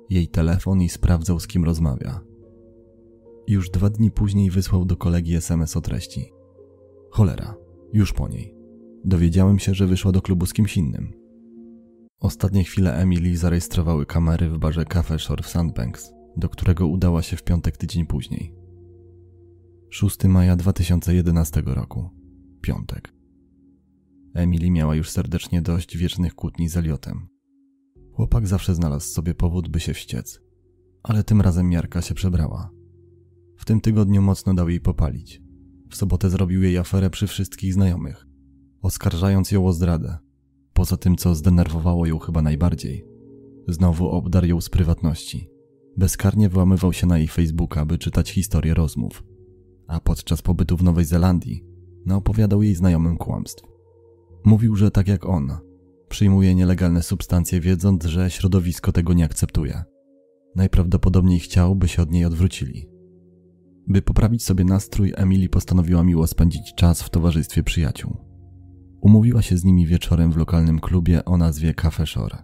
jej 0.10 0.28
telefon 0.28 0.82
i 0.82 0.90
sprawdzał, 0.90 1.40
z 1.40 1.48
kim 1.48 1.64
rozmawia. 1.64 2.22
Już 3.52 3.70
dwa 3.70 3.90
dni 3.90 4.12
później 4.12 4.50
wysłał 4.50 4.86
do 4.86 4.98
kolegi 4.98 5.36
SMS 5.36 5.78
o 5.78 5.82
treści. 5.82 6.32
Cholera, 7.10 7.56
już 7.94 8.14
po 8.14 8.28
niej. 8.28 8.56
Dowiedziałem 9.06 9.60
się, 9.60 9.74
że 9.74 9.88
wyszła 9.88 10.12
do 10.12 10.22
klubu 10.22 10.46
z 10.46 10.54
kimś 10.54 10.78
innym. 10.78 11.14
Ostatnie 12.20 12.64
chwile 12.64 12.96
Emily 12.96 13.38
zarejestrowały 13.38 14.06
kamery 14.06 14.50
w 14.50 14.58
barze 14.58 14.86
Cafe 14.86 15.20
Shore 15.20 15.44
w 15.44 15.48
Sandbanks, 15.48 16.14
do 16.38 16.50
którego 16.50 16.88
udała 16.88 17.22
się 17.22 17.38
w 17.38 17.44
piątek 17.44 17.78
tydzień 17.78 18.06
później. 18.06 18.54
6 19.90 20.24
maja 20.24 20.56
2011 20.56 21.64
roku. 21.66 22.10
Piątek. 22.62 23.14
Emily 24.34 24.72
miała 24.72 24.96
już 24.96 25.10
serdecznie 25.10 25.62
dość 25.62 25.98
wiecznych 25.98 26.36
kłótni 26.36 26.70
z 26.70 26.78
Eliotem. 26.78 27.28
Chłopak 28.14 28.48
zawsze 28.48 28.76
znalazł 28.76 29.08
sobie 29.08 29.34
powód, 29.34 29.70
by 29.70 29.80
się 29.80 29.94
wściec. 29.94 30.42
Ale 31.04 31.24
tym 31.24 31.42
razem 31.42 31.70
miarka 31.70 32.02
się 32.02 32.14
przebrała. 32.14 32.81
W 33.62 33.66
tym 33.66 33.82
tygodniu 33.82 34.22
mocno 34.22 34.54
dał 34.54 34.70
jej 34.70 34.80
popalić. 34.80 35.42
W 35.90 35.96
sobotę 35.96 36.30
zrobił 36.30 36.64
jej 36.64 36.78
aferę 36.78 37.10
przy 37.10 37.28
wszystkich 37.28 37.74
znajomych, 37.74 38.28
oskarżając 38.82 39.52
ją 39.52 39.68
o 39.68 39.74
zdradę. 39.74 40.18
Poza 40.74 40.98
tym, 40.98 41.16
co 41.16 41.36
zdenerwowało 41.36 42.06
ją 42.06 42.20
chyba 42.20 42.42
najbardziej, 42.42 43.06
znowu 43.68 44.10
obdarł 44.10 44.48
ją 44.48 44.62
z 44.62 44.70
prywatności. 44.70 45.50
Bezkarnie 45.98 46.50
wyłamywał 46.50 46.94
się 46.94 47.08
na 47.08 47.18
jej 47.18 47.28
Facebooka, 47.28 47.86
by 47.86 47.98
czytać 47.98 48.32
historię 48.32 48.74
rozmów. 48.74 49.24
A 49.88 50.00
podczas 50.00 50.42
pobytu 50.42 50.78
w 50.78 50.84
Nowej 50.84 51.06
Zelandii 51.06 51.66
naopowiadał 52.06 52.64
jej 52.64 52.76
znajomym 52.76 53.18
kłamstw. 53.18 53.64
Mówił, 54.46 54.76
że 54.76 54.92
tak 54.92 55.08
jak 55.08 55.26
on, 55.26 55.52
przyjmuje 56.10 56.56
nielegalne 56.56 57.04
substancje, 57.04 57.60
wiedząc, 57.60 58.06
że 58.06 58.30
środowisko 58.30 58.92
tego 58.92 59.14
nie 59.14 59.26
akceptuje. 59.26 59.84
Najprawdopodobniej 60.56 61.40
chciał, 61.40 61.76
by 61.76 61.88
się 61.88 62.02
od 62.02 62.12
niej 62.12 62.26
odwrócili. 62.26 62.91
By 63.88 64.02
poprawić 64.02 64.44
sobie 64.44 64.64
nastrój, 64.64 65.14
Emily 65.16 65.50
postanowiła 65.50 66.04
miło 66.04 66.28
spędzić 66.28 66.74
czas 66.76 67.02
w 67.02 67.10
towarzystwie 67.10 67.64
przyjaciół. 67.64 68.18
Umówiła 69.02 69.42
się 69.42 69.58
z 69.58 69.64
nimi 69.64 69.88
wieczorem 69.88 70.32
w 70.32 70.38
lokalnym 70.38 70.80
klubie 70.80 71.26
o 71.26 71.38
nazwie 71.38 71.74
Cafe 71.74 72.06
Shore. 72.06 72.44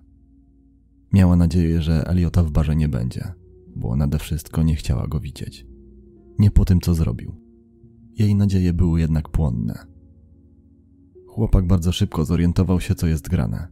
Miała 1.13 1.35
nadzieję, 1.35 1.81
że 1.81 2.07
Eliota 2.07 2.43
w 2.43 2.51
barze 2.51 2.75
nie 2.75 2.89
będzie, 2.89 3.33
bo 3.75 3.95
nade 3.95 4.19
wszystko 4.19 4.63
nie 4.63 4.75
chciała 4.75 5.07
go 5.07 5.19
widzieć. 5.19 5.67
Nie 6.39 6.51
po 6.51 6.65
tym, 6.65 6.81
co 6.81 6.93
zrobił. 6.93 7.35
Jej 8.15 8.35
nadzieje 8.35 8.73
były 8.73 8.99
jednak 8.99 9.29
płonne. 9.29 9.85
Chłopak 11.27 11.67
bardzo 11.67 11.91
szybko 11.91 12.25
zorientował 12.25 12.81
się, 12.81 12.95
co 12.95 13.07
jest 13.07 13.29
grane. 13.29 13.67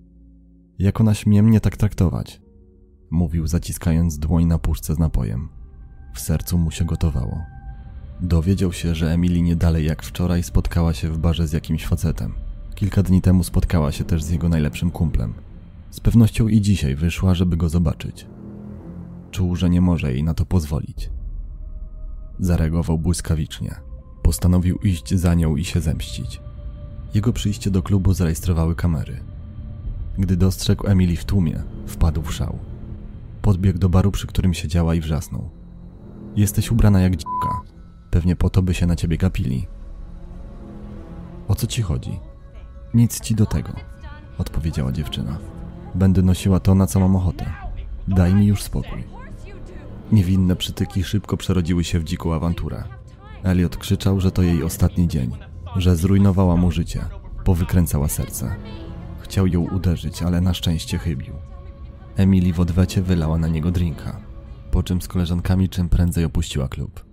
Jak 0.79 1.01
ona 1.01 1.13
śmie 1.13 1.43
mnie 1.43 1.59
tak 1.59 1.77
traktować? 1.77 2.41
Mówił, 3.11 3.47
zaciskając 3.47 4.19
dłoń 4.19 4.45
na 4.45 4.59
puszce 4.59 4.95
z 4.95 4.99
napojem. 4.99 5.49
W 6.13 6.19
sercu 6.19 6.57
mu 6.57 6.71
się 6.71 6.85
gotowało. 6.85 7.54
Dowiedział 8.21 8.73
się, 8.73 8.95
że 8.95 9.11
Emily 9.11 9.41
nie 9.41 9.55
dalej 9.55 9.85
jak 9.85 10.03
wczoraj 10.03 10.43
spotkała 10.43 10.93
się 10.93 11.09
w 11.09 11.17
barze 11.17 11.47
z 11.47 11.53
jakimś 11.53 11.85
facetem. 11.85 12.33
Kilka 12.75 13.03
dni 13.03 13.21
temu 13.21 13.43
spotkała 13.43 13.91
się 13.91 14.03
też 14.03 14.23
z 14.23 14.29
jego 14.29 14.49
najlepszym 14.49 14.91
kumplem. 14.91 15.33
Z 15.91 15.99
pewnością 15.99 16.47
i 16.47 16.61
dzisiaj 16.61 16.95
wyszła, 16.95 17.33
żeby 17.33 17.57
go 17.57 17.69
zobaczyć. 17.69 18.27
Czuł, 19.31 19.55
że 19.55 19.69
nie 19.69 19.81
może 19.81 20.13
jej 20.13 20.23
na 20.23 20.33
to 20.33 20.45
pozwolić. 20.45 21.09
Zareagował 22.39 22.97
błyskawicznie. 22.97 23.75
Postanowił 24.23 24.77
iść 24.77 25.13
za 25.13 25.33
nią 25.33 25.55
i 25.55 25.65
się 25.65 25.81
zemścić. 25.81 26.41
Jego 27.13 27.33
przyjście 27.33 27.71
do 27.71 27.83
klubu 27.83 28.13
zarejestrowały 28.13 28.75
kamery. 28.75 29.19
Gdy 30.17 30.37
dostrzegł 30.37 30.87
Emily 30.87 31.15
w 31.15 31.25
tłumie, 31.25 31.63
wpadł 31.87 32.21
w 32.21 32.33
szał. 32.33 32.59
Podbiegł 33.41 33.79
do 33.79 33.89
baru, 33.89 34.11
przy 34.11 34.27
którym 34.27 34.53
siedziała 34.53 34.95
i 34.95 35.01
wrzasnął. 35.01 35.49
Jesteś 36.35 36.71
ubrana 36.71 37.01
jak 37.01 37.15
dzika. 37.15 37.74
Pewnie 38.15 38.35
po 38.35 38.49
to, 38.49 38.61
by 38.61 38.73
się 38.73 38.85
na 38.85 38.95
ciebie 38.95 39.17
gapili. 39.17 39.67
O 41.47 41.55
co 41.55 41.67
ci 41.67 41.81
chodzi? 41.81 42.19
Nic 42.93 43.19
ci 43.19 43.35
do 43.35 43.45
tego, 43.45 43.73
odpowiedziała 44.37 44.91
dziewczyna. 44.91 45.37
Będę 45.95 46.21
nosiła 46.21 46.59
to, 46.59 46.75
na 46.75 46.87
co 46.87 46.99
mam 46.99 47.15
ochotę. 47.15 47.53
Daj 48.07 48.35
mi 48.35 48.47
już 48.47 48.63
spokój. 48.63 49.03
Niewinne 50.11 50.55
przytyki 50.55 51.03
szybko 51.03 51.37
przerodziły 51.37 51.83
się 51.83 51.99
w 51.99 52.03
dziką 52.03 52.33
awanturę. 52.33 52.83
Elliot 53.43 53.77
krzyczał, 53.77 54.19
że 54.19 54.31
to 54.31 54.41
jej 54.41 54.63
ostatni 54.63 55.07
dzień, 55.07 55.31
że 55.75 55.95
zrujnowała 55.95 56.55
mu 56.55 56.71
życie, 56.71 57.05
powykręcała 57.43 58.07
serce. 58.07 58.55
Chciał 59.19 59.47
ją 59.47 59.61
uderzyć, 59.61 60.23
ale 60.23 60.41
na 60.41 60.53
szczęście 60.53 60.97
chybił. 60.97 61.33
Emily 62.15 62.53
w 62.53 62.59
odwecie 62.59 63.01
wylała 63.01 63.37
na 63.37 63.47
niego 63.47 63.71
drinka, 63.71 64.21
po 64.71 64.83
czym 64.83 65.01
z 65.01 65.07
koleżankami 65.07 65.69
czym 65.69 65.89
prędzej 65.89 66.25
opuściła 66.25 66.67
klub. 66.67 67.04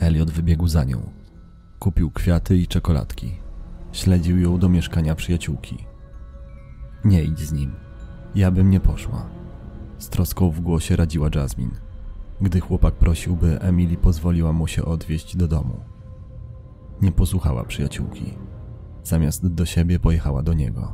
Elliot 0.00 0.30
wybiegł 0.30 0.68
za 0.68 0.84
nią. 0.84 1.10
Kupił 1.78 2.10
kwiaty 2.10 2.56
i 2.56 2.66
czekoladki. 2.66 3.32
Śledził 3.92 4.38
ją 4.38 4.58
do 4.58 4.68
mieszkania 4.68 5.14
przyjaciółki. 5.14 5.84
Nie 7.04 7.22
idź 7.22 7.40
z 7.40 7.52
nim. 7.52 7.72
Ja 8.34 8.50
bym 8.50 8.70
nie 8.70 8.80
poszła. 8.80 9.26
Z 9.98 10.08
troską 10.08 10.50
w 10.50 10.60
głosie 10.60 10.96
radziła 10.96 11.28
Jasmine, 11.34 11.80
gdy 12.40 12.60
chłopak 12.60 12.94
prosił, 12.94 13.36
by 13.36 13.60
Emily 13.60 13.96
pozwoliła 13.96 14.52
mu 14.52 14.66
się 14.66 14.84
odwieźć 14.84 15.36
do 15.36 15.48
domu. 15.48 15.80
Nie 17.02 17.12
posłuchała 17.12 17.64
przyjaciółki. 17.64 18.34
Zamiast 19.04 19.46
do 19.46 19.66
siebie 19.66 19.98
pojechała 19.98 20.42
do 20.42 20.54
niego. 20.54 20.92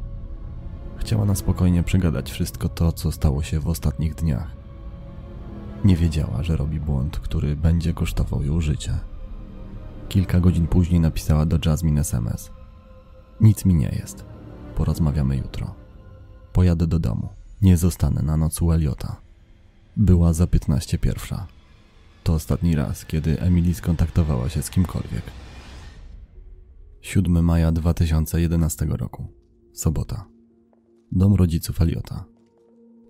Chciała 0.96 1.24
na 1.24 1.34
spokojnie 1.34 1.82
przegadać 1.82 2.30
wszystko 2.30 2.68
to, 2.68 2.92
co 2.92 3.12
stało 3.12 3.42
się 3.42 3.60
w 3.60 3.68
ostatnich 3.68 4.14
dniach. 4.14 4.63
Nie 5.84 5.96
wiedziała, 5.96 6.42
że 6.42 6.56
robi 6.56 6.80
błąd, 6.80 7.18
który 7.18 7.56
będzie 7.56 7.94
kosztował 7.94 8.42
ją 8.42 8.60
życie. 8.60 8.98
Kilka 10.08 10.40
godzin 10.40 10.66
później 10.66 11.00
napisała 11.00 11.46
do 11.46 11.58
Jasmine 11.66 12.00
SMS. 12.00 12.50
Nic 13.40 13.64
mi 13.64 13.74
nie 13.74 13.88
jest. 13.88 14.24
Porozmawiamy 14.76 15.36
jutro. 15.36 15.74
Pojadę 16.52 16.86
do 16.86 16.98
domu. 16.98 17.28
Nie 17.62 17.76
zostanę 17.76 18.22
na 18.22 18.36
noc 18.36 18.62
u 18.62 18.72
Eliota. 18.72 19.16
Była 19.96 20.32
za 20.32 20.46
15 20.46 20.98
pierwsza. 20.98 21.46
To 22.24 22.34
ostatni 22.34 22.74
raz, 22.74 23.04
kiedy 23.04 23.40
Emily 23.40 23.74
skontaktowała 23.74 24.48
się 24.48 24.62
z 24.62 24.70
kimkolwiek. 24.70 25.22
7 27.00 27.44
maja 27.44 27.72
2011 27.72 28.86
roku. 28.86 29.26
Sobota. 29.72 30.24
Dom 31.12 31.34
rodziców 31.34 31.80
Eliota. 31.80 32.24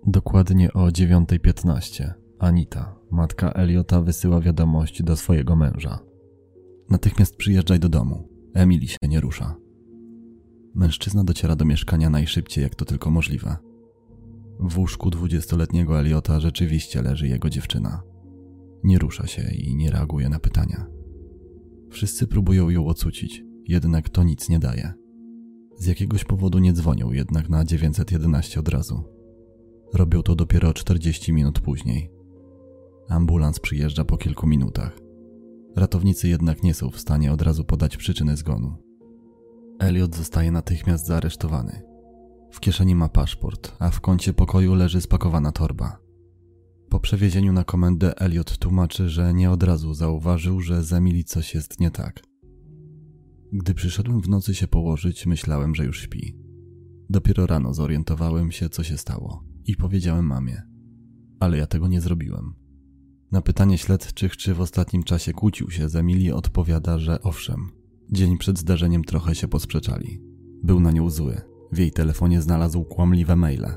Dokładnie 0.07 0.73
o 0.73 0.87
9.15 0.87 2.24
Anita, 2.39 2.95
matka 3.11 3.51
Eliota, 3.51 4.01
wysyła 4.01 4.41
wiadomość 4.41 5.03
do 5.03 5.17
swojego 5.17 5.55
męża. 5.55 5.99
Natychmiast 6.89 7.35
przyjeżdżaj 7.35 7.79
do 7.79 7.89
domu. 7.89 8.29
Emily 8.53 8.87
się 8.87 8.97
nie 9.07 9.19
rusza. 9.19 9.55
Mężczyzna 10.75 11.23
dociera 11.23 11.55
do 11.55 11.65
mieszkania 11.65 12.09
najszybciej, 12.09 12.63
jak 12.63 12.75
to 12.75 12.85
tylko 12.85 13.11
możliwe. 13.11 13.57
W 14.59 14.77
łóżku 14.77 15.09
dwudziestoletniego 15.09 15.99
Eliota 15.99 16.39
rzeczywiście 16.39 17.01
leży 17.01 17.27
jego 17.27 17.49
dziewczyna. 17.49 18.01
Nie 18.83 18.99
rusza 18.99 19.27
się 19.27 19.51
i 19.53 19.75
nie 19.75 19.91
reaguje 19.91 20.29
na 20.29 20.39
pytania. 20.39 20.87
Wszyscy 21.89 22.27
próbują 22.27 22.69
ją 22.69 22.87
ocucić, 22.87 23.43
jednak 23.67 24.09
to 24.09 24.23
nic 24.23 24.49
nie 24.49 24.59
daje. 24.59 24.93
Z 25.77 25.85
jakiegoś 25.85 26.23
powodu 26.23 26.59
nie 26.59 26.73
dzwonią 26.73 27.11
jednak 27.11 27.49
na 27.49 27.65
911 27.65 28.59
od 28.59 28.69
razu. 28.69 29.03
Robią 29.93 30.23
to 30.23 30.35
dopiero 30.35 30.73
40 30.73 31.33
minut 31.33 31.59
później. 31.59 32.14
Ambulans 33.09 33.59
przyjeżdża 33.59 34.05
po 34.05 34.17
kilku 34.17 34.47
minutach. 34.47 34.99
Ratownicy 35.75 36.27
jednak 36.27 36.63
nie 36.63 36.73
są 36.73 36.89
w 36.89 36.99
stanie 36.99 37.33
od 37.33 37.41
razu 37.41 37.63
podać 37.63 37.97
przyczyny 37.97 38.37
zgonu. 38.37 38.75
Elliot 39.79 40.15
zostaje 40.15 40.51
natychmiast 40.51 41.05
zaaresztowany. 41.05 41.81
W 42.51 42.59
kieszeni 42.59 42.95
ma 42.95 43.09
paszport, 43.09 43.75
a 43.79 43.89
w 43.91 44.01
kącie 44.01 44.33
pokoju 44.33 44.75
leży 44.75 45.01
spakowana 45.01 45.51
torba. 45.51 45.97
Po 46.89 46.99
przewiezieniu 46.99 47.53
na 47.53 47.63
komendę 47.63 48.19
Elliot 48.19 48.57
tłumaczy, 48.57 49.09
że 49.09 49.33
nie 49.33 49.51
od 49.51 49.63
razu 49.63 49.93
zauważył, 49.93 50.61
że 50.61 50.83
z 50.83 50.93
Emily 50.93 51.23
coś 51.23 51.55
jest 51.55 51.79
nie 51.79 51.91
tak. 51.91 52.23
Gdy 53.53 53.73
przyszedłem 53.73 54.21
w 54.21 54.29
nocy 54.29 54.55
się 54.55 54.67
położyć, 54.67 55.25
myślałem, 55.25 55.75
że 55.75 55.85
już 55.85 56.01
śpi. 56.01 56.37
Dopiero 57.09 57.47
rano 57.47 57.73
zorientowałem 57.73 58.51
się, 58.51 58.69
co 58.69 58.83
się 58.83 58.97
stało 58.97 59.43
i 59.65 59.75
powiedziałem 59.75 60.25
mamie. 60.25 60.61
Ale 61.39 61.57
ja 61.57 61.67
tego 61.67 61.87
nie 61.87 62.01
zrobiłem. 62.01 62.64
Na 63.31 63.41
pytanie 63.41 63.77
śledczych, 63.77 64.37
czy 64.37 64.53
w 64.53 64.61
ostatnim 64.61 65.03
czasie 65.03 65.33
kłócił 65.33 65.71
się 65.71 65.89
z 65.89 65.95
Emily, 65.95 66.35
odpowiada, 66.35 66.99
że 66.99 67.21
owszem. 67.21 67.71
Dzień 68.11 68.37
przed 68.37 68.59
zdarzeniem 68.59 69.03
trochę 69.03 69.35
się 69.35 69.47
posprzeczali. 69.47 70.21
Był 70.63 70.79
na 70.79 70.91
nią 70.91 71.09
zły. 71.09 71.41
W 71.71 71.77
jej 71.77 71.91
telefonie 71.91 72.41
znalazł 72.41 72.83
kłamliwe 72.83 73.35
maile, 73.35 73.67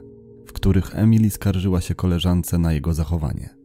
w 0.46 0.52
których 0.52 0.98
Emily 0.98 1.30
skarżyła 1.30 1.80
się 1.80 1.94
koleżance 1.94 2.58
na 2.58 2.72
jego 2.72 2.94
zachowanie. 2.94 3.58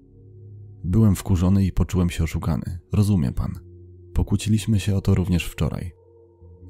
Byłem 0.83 1.15
wkurzony 1.15 1.65
i 1.65 1.71
poczułem 1.71 2.09
się 2.09 2.23
oszukany. 2.23 2.79
Rozumie 2.91 3.31
pan. 3.31 3.51
Pokłóciliśmy 4.13 4.79
się 4.79 4.95
o 4.95 5.01
to 5.01 5.15
również 5.15 5.45
wczoraj. 5.45 5.91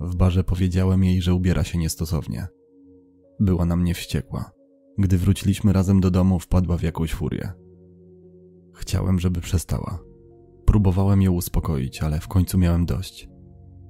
W 0.02 0.16
barze 0.16 0.44
powiedziałem 0.44 1.04
jej, 1.04 1.22
że 1.22 1.34
ubiera 1.34 1.64
się 1.64 1.78
niestosownie. 1.78 2.48
Była 3.40 3.66
na 3.66 3.76
mnie 3.76 3.94
wściekła. 3.94 4.52
Gdy 4.98 5.18
wróciliśmy 5.18 5.74
razem 5.74 6.02
do 6.02 6.12
domu, 6.12 6.40
wpadła 6.40 6.78
w 6.78 6.84
jakąś 6.84 7.14
furię. 7.14 7.63
Chciałem, 8.74 9.20
żeby 9.20 9.42
przestała. 9.42 10.00
Próbowałem 10.66 11.22
ją 11.22 11.32
uspokoić, 11.32 12.04
ale 12.04 12.20
w 12.20 12.28
końcu 12.28 12.58
miałem 12.58 12.86
dość. 12.86 13.30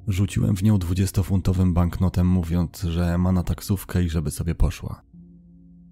Rzuciłem 0.08 0.56
w 0.56 0.63
nią 0.63 0.78
dwudziestofuntowym 0.78 1.74
banknotem, 1.74 2.28
mówiąc, 2.28 2.82
że 2.82 3.17
ma 3.17 3.32
na 3.32 3.43
taksówkę 3.43 4.04
i 4.04 4.10
żeby 4.10 4.32
sobie 4.32 4.56
poszła. 4.56 5.02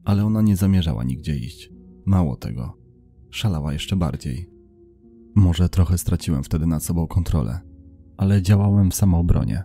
Ale 0.04 0.26
ona 0.26 0.42
nie 0.42 0.56
zamierzała 0.56 1.04
nigdzie 1.04 1.38
iść. 1.38 1.72
Mało 2.06 2.36
tego. 2.36 2.78
Szalała 3.30 3.74
jeszcze 3.74 3.96
bardziej. 3.96 4.50
Może 5.36 5.70
trochę 5.70 5.98
straciłem 5.98 6.44
wtedy 6.44 6.68
nad 6.68 6.84
sobą 6.84 7.08
kontrolę, 7.08 7.60
ale 8.18 8.42
działałem 8.42 8.92
w 8.92 8.96
samoobronie. 8.96 9.64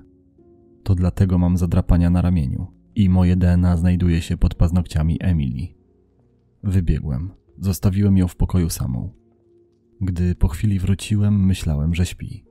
To 0.84 0.94
dlatego 0.94 1.38
mam 1.38 1.56
zadrapania 1.56 2.10
na 2.10 2.22
ramieniu 2.22 2.66
i 2.94 3.08
moje 3.08 3.36
DNA 3.36 3.76
znajduje 3.76 4.22
się 4.22 4.36
pod 4.36 4.54
paznokciami 4.54 5.16
Emily. 5.20 5.68
Wybiegłem. 6.62 7.30
Zostawiłem 7.58 8.16
ją 8.16 8.28
w 8.28 8.36
pokoju 8.36 8.70
samą. 8.70 9.10
Gdy 10.00 10.34
po 10.34 10.48
chwili 10.48 10.78
wróciłem, 10.78 11.46
myślałem, 11.46 11.94
że 11.94 12.06
śpi. 12.06 12.44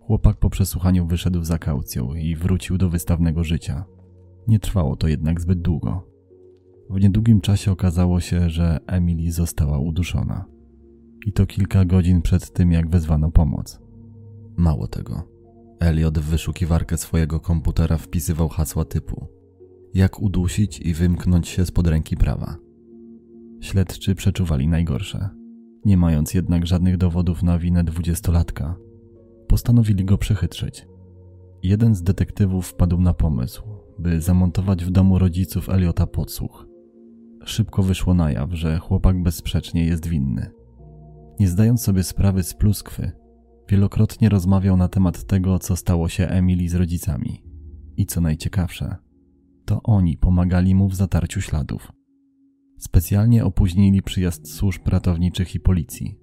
Chłopak 0.00 0.36
po 0.36 0.50
przesłuchaniu 0.50 1.06
wyszedł 1.06 1.44
za 1.44 1.58
kaucją 1.58 2.14
i 2.14 2.36
wrócił 2.36 2.78
do 2.78 2.88
wystawnego 2.88 3.44
życia. 3.44 3.84
Nie 4.48 4.58
trwało 4.58 4.96
to 4.96 5.08
jednak 5.08 5.40
zbyt 5.40 5.60
długo. 5.60 6.08
W 6.90 7.00
niedługim 7.00 7.40
czasie 7.40 7.72
okazało 7.72 8.20
się, 8.20 8.50
że 8.50 8.80
Emily 8.86 9.32
została 9.32 9.78
uduszona. 9.78 10.44
I 11.26 11.32
to 11.32 11.46
kilka 11.46 11.84
godzin 11.84 12.22
przed 12.22 12.52
tym, 12.52 12.72
jak 12.72 12.90
wezwano 12.90 13.30
pomoc. 13.30 13.80
Mało 14.56 14.88
tego. 14.88 15.22
Elliot 15.80 16.18
w 16.18 16.24
wyszukiwarkę 16.24 16.98
swojego 16.98 17.40
komputera 17.40 17.98
wpisywał 17.98 18.48
hasła 18.48 18.84
typu 18.84 19.42
jak 19.94 20.20
udusić 20.20 20.80
i 20.80 20.94
wymknąć 20.94 21.48
się 21.48 21.66
spod 21.66 21.86
ręki 21.86 22.16
prawa. 22.16 22.56
Śledczy 23.62 24.14
przeczuwali 24.14 24.68
najgorsze. 24.68 25.28
Nie 25.84 25.96
mając 25.96 26.34
jednak 26.34 26.66
żadnych 26.66 26.96
dowodów 26.96 27.42
na 27.42 27.58
winę 27.58 27.84
dwudziestolatka, 27.84 28.76
postanowili 29.48 30.04
go 30.04 30.18
przechytrzyć. 30.18 30.86
Jeden 31.62 31.94
z 31.94 32.02
detektywów 32.02 32.66
wpadł 32.66 33.00
na 33.00 33.14
pomysł, 33.14 33.62
by 33.98 34.20
zamontować 34.20 34.84
w 34.84 34.90
domu 34.90 35.18
rodziców 35.18 35.68
Eliota 35.68 36.06
podsłuch. 36.06 36.66
Szybko 37.44 37.82
wyszło 37.82 38.14
na 38.14 38.32
jaw, 38.32 38.52
że 38.52 38.78
chłopak 38.78 39.22
bezsprzecznie 39.22 39.86
jest 39.86 40.06
winny. 40.06 40.50
Nie 41.40 41.48
zdając 41.48 41.82
sobie 41.82 42.02
sprawy 42.02 42.42
z 42.42 42.54
pluskwy, 42.54 43.12
wielokrotnie 43.68 44.28
rozmawiał 44.28 44.76
na 44.76 44.88
temat 44.88 45.24
tego, 45.24 45.58
co 45.58 45.76
stało 45.76 46.08
się 46.08 46.26
Emily 46.26 46.68
z 46.68 46.74
rodzicami. 46.74 47.42
I 47.96 48.06
co 48.06 48.20
najciekawsze, 48.20 48.96
to 49.64 49.82
oni 49.82 50.16
pomagali 50.16 50.74
mu 50.74 50.88
w 50.88 50.94
zatarciu 50.94 51.40
śladów. 51.40 51.92
Specjalnie 52.82 53.44
opóźnili 53.44 54.02
przyjazd 54.02 54.54
służb 54.54 54.88
ratowniczych 54.88 55.54
i 55.54 55.60
policji. 55.60 56.18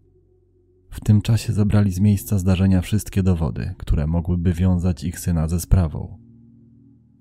W 0.89 1.00
tym 1.00 1.22
czasie 1.22 1.54
zabrali 1.54 1.91
z 1.91 2.00
miejsca 2.00 2.38
zdarzenia 2.38 2.82
wszystkie 2.82 3.24
dowody, 3.24 3.74
które 3.78 4.08
mogłyby 4.08 4.54
wiązać 4.54 5.04
ich 5.04 5.19
syna 5.19 5.48
ze 5.48 5.60
sprawą. 5.60 6.17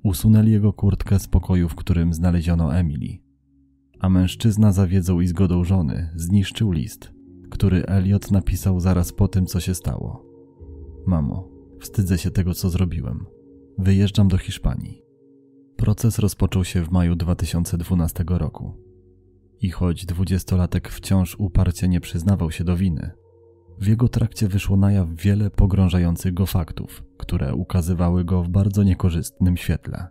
Usunęli 0.03 0.51
jego 0.51 0.73
kurtkę 0.73 1.19
z 1.19 1.29
pokoju, 1.29 1.69
w 1.69 1.75
którym 1.75 2.15
znaleziono 2.15 2.77
Emily. 2.77 3.19
A 4.01 4.09
mężczyzna 4.09 4.73
za 4.73 4.87
wiedzą 4.87 5.21
i 5.21 5.27
zgodą 5.27 5.65
żony 5.65 6.11
zniszczył 6.15 6.73
list, 6.73 7.13
który 7.51 7.87
Elliot 7.87 8.31
napisał 8.31 8.81
zaraz 8.81 9.13
po 9.13 9.29
tym, 9.29 9.47
co 9.47 9.61
się 9.61 9.75
stało. 9.75 10.25
Mamo, 11.07 11.49
wstydzę 11.81 12.19
się 12.19 12.31
tego, 12.31 12.55
co 12.55 12.71
zrobiłem. 12.71 13.27
Wyjeżdżam 13.79 14.29
do 14.29 14.39
Hiszpanii. 14.39 15.03
Proces 15.77 16.19
rozpoczął 16.19 16.65
się 16.65 16.85
w 16.85 16.91
maju 16.91 17.17
2012 17.17 18.25
roku. 18.29 18.88
I 19.61 19.71
choć 19.71 20.07
dwudziestolatek 20.07 20.89
wciąż 20.89 21.37
uparcie 21.39 21.89
nie 21.89 22.01
przyznawał 22.01 22.51
się 22.51 22.65
do 22.65 22.77
winy, 22.77 23.11
W 23.81 23.87
jego 23.87 24.09
trakcie 24.09 24.49
wyszło 24.49 24.77
na 24.77 24.93
jaw 24.93 25.09
wiele 25.15 25.51
pogrążających 25.51 26.35
go 26.35 26.47
faktów, 26.47 27.05
które 27.17 27.55
ukazywały 27.55 28.25
go 28.25 28.43
w 28.43 28.49
bardzo 28.49 28.83
niekorzystnym 28.83 29.57
świetle. 29.57 30.09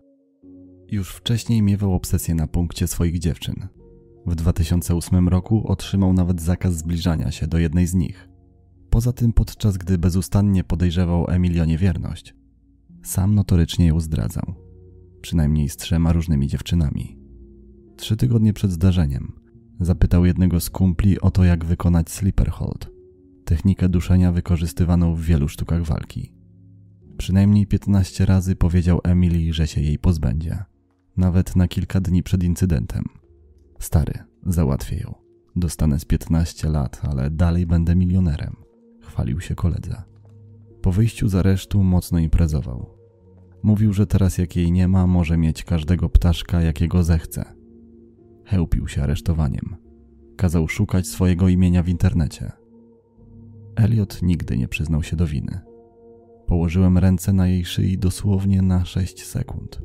Już 0.91 1.09
wcześniej 1.09 1.61
miewał 1.61 1.93
obsesję 1.93 2.35
na 2.35 2.47
punkcie 2.47 2.87
swoich 2.87 3.19
dziewczyn. 3.19 3.67
W 4.25 4.35
2008 4.35 5.29
roku 5.29 5.67
otrzymał 5.67 6.13
nawet 6.13 6.41
zakaz 6.41 6.77
zbliżania 6.77 7.31
się 7.31 7.47
do 7.47 7.57
jednej 7.57 7.87
z 7.87 7.93
nich. 7.93 8.29
Poza 8.89 9.13
tym, 9.13 9.33
podczas 9.33 9.77
gdy 9.77 9.97
bezustannie 9.97 10.63
podejrzewał 10.63 11.25
Emilii 11.29 11.61
o 11.61 11.65
niewierność, 11.65 12.35
sam 13.03 13.35
notorycznie 13.35 13.87
ją 13.87 13.99
zdradzał. 13.99 14.55
Przynajmniej 15.21 15.69
z 15.69 15.77
trzema 15.77 16.13
różnymi 16.13 16.47
dziewczynami. 16.47 17.17
Trzy 17.97 18.17
tygodnie 18.17 18.53
przed 18.53 18.71
zdarzeniem 18.71 19.33
zapytał 19.79 20.25
jednego 20.25 20.59
z 20.59 20.69
kumpli 20.69 21.21
o 21.21 21.31
to, 21.31 21.43
jak 21.43 21.65
wykonać 21.65 22.11
sleeper 22.11 22.49
hold, 22.49 22.89
technikę 23.45 23.89
duszenia 23.89 24.31
wykorzystywaną 24.31 25.15
w 25.15 25.21
wielu 25.21 25.47
sztukach 25.47 25.83
walki. 25.83 26.33
Przynajmniej 27.17 27.67
15 27.67 28.25
razy 28.25 28.55
powiedział 28.55 28.99
Emily, 29.03 29.53
że 29.53 29.67
się 29.67 29.81
jej 29.81 29.99
pozbędzie. 29.99 30.63
Nawet 31.17 31.55
na 31.55 31.67
kilka 31.67 32.01
dni 32.01 32.23
przed 32.23 32.43
incydentem. 32.43 33.05
Stary, 33.79 34.13
załatwię 34.45 34.97
ją. 34.97 35.15
Dostanę 35.55 35.99
z 35.99 36.05
15 36.05 36.69
lat, 36.69 37.01
ale 37.03 37.29
dalej 37.29 37.65
będę 37.65 37.95
milionerem. 37.95 38.55
Chwalił 39.01 39.41
się 39.41 39.55
koledze. 39.55 40.03
Po 40.81 40.91
wyjściu 40.91 41.29
z 41.29 41.35
aresztu 41.35 41.83
mocno 41.83 42.19
imprezował. 42.19 42.97
Mówił, 43.63 43.93
że 43.93 44.07
teraz 44.07 44.37
jak 44.37 44.55
jej 44.55 44.71
nie 44.71 44.87
ma, 44.87 45.07
może 45.07 45.37
mieć 45.37 45.63
każdego 45.63 46.09
ptaszka, 46.09 46.61
jakiego 46.61 47.03
zechce. 47.03 47.56
Chełpił 48.49 48.87
się 48.87 49.03
aresztowaniem. 49.03 49.75
Kazał 50.37 50.67
szukać 50.67 51.07
swojego 51.07 51.47
imienia 51.47 51.83
w 51.83 51.89
internecie. 51.89 52.51
Elliot 53.75 54.21
nigdy 54.21 54.57
nie 54.57 54.67
przyznał 54.67 55.03
się 55.03 55.15
do 55.15 55.27
winy. 55.27 55.59
Położyłem 56.47 56.97
ręce 56.97 57.33
na 57.33 57.47
jej 57.47 57.65
szyi 57.65 57.97
dosłownie 57.97 58.61
na 58.61 58.85
6 58.85 59.23
sekund. 59.25 59.81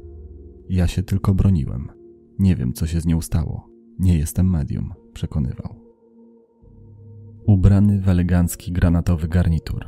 Ja 0.68 0.86
się 0.86 1.02
tylko 1.02 1.34
broniłem. 1.34 1.88
Nie 2.38 2.56
wiem, 2.56 2.72
co 2.72 2.86
się 2.86 3.00
z 3.00 3.06
nią 3.06 3.20
stało. 3.20 3.68
Nie 3.98 4.18
jestem 4.18 4.50
medium, 4.50 4.92
przekonywał. 5.12 5.76
Ubrany 7.46 8.00
w 8.00 8.08
elegancki 8.08 8.72
granatowy 8.72 9.28
garnitur, 9.28 9.84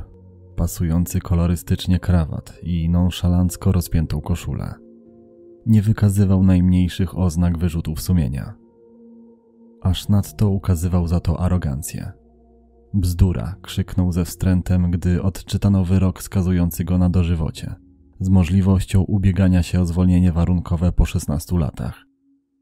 pasujący 0.55 1.19
kolorystycznie 1.19 1.99
krawat 1.99 2.59
i 2.63 2.89
nonszalancko 2.89 3.71
rozpiętą 3.71 4.21
koszulę. 4.21 4.73
Nie 5.65 5.81
wykazywał 5.81 6.43
najmniejszych 6.43 7.17
oznak 7.17 7.57
wyrzutów 7.57 8.01
sumienia. 8.01 8.64
Aż 9.85 10.09
nadto 10.09 10.49
ukazywał 10.49 11.07
za 11.07 11.19
to 11.19 11.39
arogancję. 11.39 12.11
Bzdura, 12.93 13.55
krzyknął 13.61 14.11
ze 14.11 14.25
wstrętem, 14.25 14.91
gdy 14.91 15.23
odczytano 15.23 15.85
wyrok 15.85 16.23
skazujący 16.23 16.83
go 16.83 16.97
na 16.97 17.09
dożywocie, 17.09 17.75
z 18.19 18.29
możliwością 18.29 19.01
ubiegania 19.01 19.63
się 19.63 19.81
o 19.81 19.85
zwolnienie 19.85 20.31
warunkowe 20.31 20.91
po 20.91 21.05
16 21.05 21.57
latach. 21.57 22.05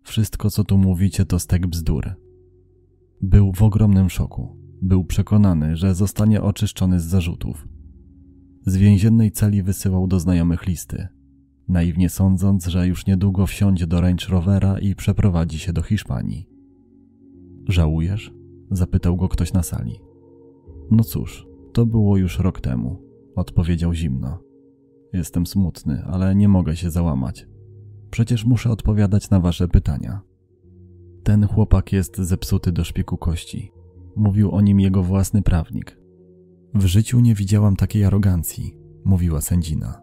Wszystko, 0.03 0.49
co 0.49 0.63
tu 0.63 0.77
mówicie, 0.77 1.25
to 1.25 1.39
stek 1.39 1.67
bzdur. 1.67 2.15
Był 3.21 3.53
w 3.53 3.63
ogromnym 3.63 4.09
szoku. 4.09 4.57
Był 4.81 5.05
przekonany, 5.05 5.75
że 5.75 5.95
zostanie 5.95 6.41
oczyszczony 6.41 6.99
z 6.99 7.05
zarzutów. 7.05 7.67
Z 8.65 8.77
więziennej 8.77 9.31
celi 9.31 9.63
wysyłał 9.63 10.07
do 10.07 10.19
znajomych 10.19 10.65
listy, 10.65 11.07
naiwnie 11.67 12.09
sądząc, 12.09 12.65
że 12.65 12.87
już 12.87 13.05
niedługo 13.05 13.47
wsiądzie 13.47 13.87
do 13.87 14.01
Range 14.01 14.25
Rovera 14.29 14.79
i 14.79 14.95
przeprowadzi 14.95 15.59
się 15.59 15.73
do 15.73 15.81
Hiszpanii. 15.81 16.52
Żałujesz? 17.67 18.33
zapytał 18.71 19.17
go 19.17 19.29
ktoś 19.29 19.53
na 19.53 19.63
sali. 19.63 19.99
No 20.91 21.03
cóż, 21.03 21.47
to 21.73 21.85
było 21.85 22.17
już 22.17 22.39
rok 22.39 22.61
temu, 22.61 23.01
odpowiedział 23.35 23.93
zimno. 23.93 24.39
Jestem 25.13 25.45
smutny, 25.45 26.03
ale 26.05 26.35
nie 26.35 26.47
mogę 26.47 26.75
się 26.75 26.91
załamać. 26.91 27.47
Przecież 28.11 28.45
muszę 28.45 28.71
odpowiadać 28.71 29.29
na 29.29 29.39
wasze 29.39 29.67
pytania. 29.67 30.21
Ten 31.23 31.47
chłopak 31.47 31.93
jest 31.93 32.17
zepsuty 32.17 32.71
do 32.71 32.83
szpiku 32.83 33.17
kości. 33.17 33.71
Mówił 34.15 34.51
o 34.51 34.61
nim 34.61 34.79
jego 34.79 35.03
własny 35.03 35.41
prawnik. 35.41 35.97
W 36.73 36.85
życiu 36.85 37.19
nie 37.19 37.35
widziałam 37.35 37.75
takiej 37.75 38.05
arogancji, 38.05 38.77
mówiła 39.05 39.41
sędzina. 39.41 40.01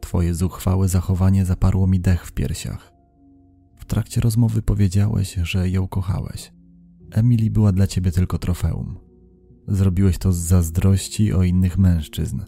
Twoje 0.00 0.34
zuchwałe 0.34 0.88
zachowanie 0.88 1.44
zaparło 1.44 1.86
mi 1.86 2.00
dech 2.00 2.26
w 2.26 2.32
piersiach. 2.32 2.92
W 3.76 3.84
trakcie 3.84 4.20
rozmowy 4.20 4.62
powiedziałeś, 4.62 5.34
że 5.34 5.70
ją 5.70 5.88
kochałeś. 5.88 6.52
Emily 7.12 7.50
była 7.50 7.72
dla 7.72 7.86
ciebie 7.86 8.12
tylko 8.12 8.38
trofeum. 8.38 8.98
Zrobiłeś 9.68 10.18
to 10.18 10.32
z 10.32 10.36
zazdrości 10.36 11.32
o 11.32 11.42
innych 11.42 11.78
mężczyzn 11.78 12.40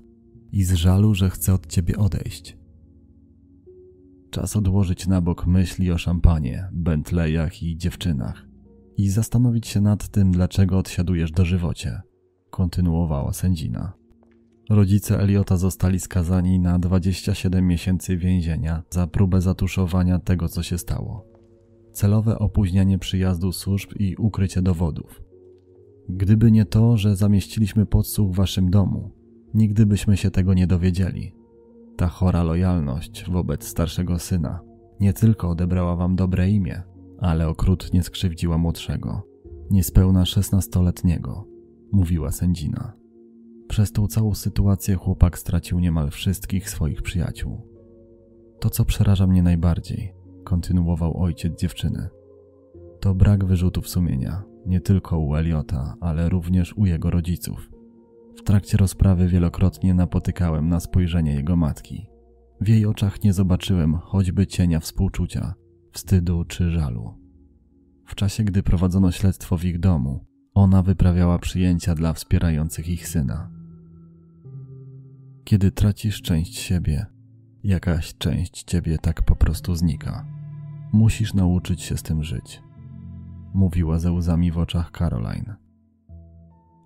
i 0.52 0.64
z 0.64 0.72
żalu, 0.72 1.14
że 1.14 1.30
chce 1.30 1.54
od 1.54 1.66
ciebie 1.66 1.96
odejść. 1.96 2.58
Czas 4.30 4.56
odłożyć 4.56 5.06
na 5.06 5.20
bok 5.20 5.46
myśli 5.46 5.92
o 5.92 5.98
szampanie, 5.98 6.68
Bentleyach 6.72 7.62
i 7.62 7.76
dziewczynach 7.76 8.46
i 8.96 9.08
zastanowić 9.08 9.66
się 9.66 9.80
nad 9.80 10.08
tym, 10.08 10.32
dlaczego 10.32 10.78
odsiadujesz 10.78 11.30
dożywocie, 11.30 12.00
kontynuowała 12.50 13.32
sędzina. 13.32 13.92
Rodzice 14.70 15.20
Eliota 15.20 15.56
zostali 15.56 16.00
skazani 16.00 16.60
na 16.60 16.78
27 16.78 17.66
miesięcy 17.66 18.16
więzienia 18.16 18.82
za 18.90 19.06
próbę 19.06 19.40
zatuszowania 19.40 20.18
tego, 20.18 20.48
co 20.48 20.62
się 20.62 20.78
stało. 20.78 21.33
Celowe 21.94 22.38
opóźnianie 22.38 22.98
przyjazdu 22.98 23.52
służb 23.52 23.90
i 23.98 24.16
ukrycie 24.16 24.62
dowodów. 24.62 25.22
Gdyby 26.08 26.50
nie 26.50 26.64
to, 26.64 26.96
że 26.96 27.16
zamieściliśmy 27.16 27.86
podsłuch 27.86 28.32
w 28.32 28.36
waszym 28.36 28.70
domu, 28.70 29.10
nigdy 29.54 29.86
byśmy 29.86 30.16
się 30.16 30.30
tego 30.30 30.54
nie 30.54 30.66
dowiedzieli. 30.66 31.34
Ta 31.96 32.08
chora 32.08 32.42
lojalność 32.42 33.30
wobec 33.30 33.64
starszego 33.64 34.18
syna 34.18 34.60
nie 35.00 35.12
tylko 35.12 35.48
odebrała 35.48 35.96
wam 35.96 36.16
dobre 36.16 36.50
imię, 36.50 36.82
ale 37.18 37.48
okrutnie 37.48 38.02
skrzywdziła 38.02 38.58
młodszego, 38.58 39.22
niespełna 39.70 40.24
szesnastoletniego, 40.24 41.46
mówiła 41.92 42.32
sędzina. 42.32 42.92
Przez 43.68 43.92
tą 43.92 44.06
całą 44.06 44.34
sytuację 44.34 44.94
chłopak 44.94 45.38
stracił 45.38 45.80
niemal 45.80 46.10
wszystkich 46.10 46.70
swoich 46.70 47.02
przyjaciół. 47.02 47.68
To, 48.60 48.70
co 48.70 48.84
przeraża 48.84 49.26
mnie 49.26 49.42
najbardziej, 49.42 50.23
kontynuował 50.44 51.22
ojciec 51.22 51.58
dziewczyny, 51.60 52.08
to 53.00 53.14
brak 53.14 53.44
wyrzutów 53.44 53.88
sumienia, 53.88 54.42
nie 54.66 54.80
tylko 54.80 55.18
u 55.18 55.34
Eliota, 55.34 55.94
ale 56.00 56.28
również 56.28 56.76
u 56.76 56.86
jego 56.86 57.10
rodziców. 57.10 57.70
W 58.36 58.42
trakcie 58.42 58.76
rozprawy 58.76 59.28
wielokrotnie 59.28 59.94
napotykałem 59.94 60.68
na 60.68 60.80
spojrzenie 60.80 61.34
jego 61.34 61.56
matki. 61.56 62.06
W 62.60 62.68
jej 62.68 62.86
oczach 62.86 63.24
nie 63.24 63.32
zobaczyłem 63.32 63.94
choćby 63.94 64.46
cienia 64.46 64.80
współczucia, 64.80 65.54
wstydu 65.92 66.44
czy 66.44 66.70
żalu. 66.70 67.14
W 68.06 68.14
czasie, 68.14 68.44
gdy 68.44 68.62
prowadzono 68.62 69.12
śledztwo 69.12 69.58
w 69.58 69.64
ich 69.64 69.80
domu, 69.80 70.24
ona 70.54 70.82
wyprawiała 70.82 71.38
przyjęcia 71.38 71.94
dla 71.94 72.12
wspierających 72.12 72.88
ich 72.88 73.08
syna. 73.08 73.50
Kiedy 75.44 75.72
tracisz 75.72 76.22
część 76.22 76.58
siebie, 76.58 77.06
jakaś 77.64 78.14
część 78.14 78.62
ciebie 78.62 78.98
tak 78.98 79.22
po 79.22 79.36
prostu 79.36 79.74
znika. 79.74 80.33
Musisz 80.94 81.34
nauczyć 81.34 81.82
się 81.82 81.96
z 81.96 82.02
tym 82.02 82.22
żyć, 82.22 82.62
mówiła 83.54 83.98
ze 83.98 84.12
łzami 84.12 84.52
w 84.52 84.58
oczach 84.58 84.90
Caroline. 84.90 85.56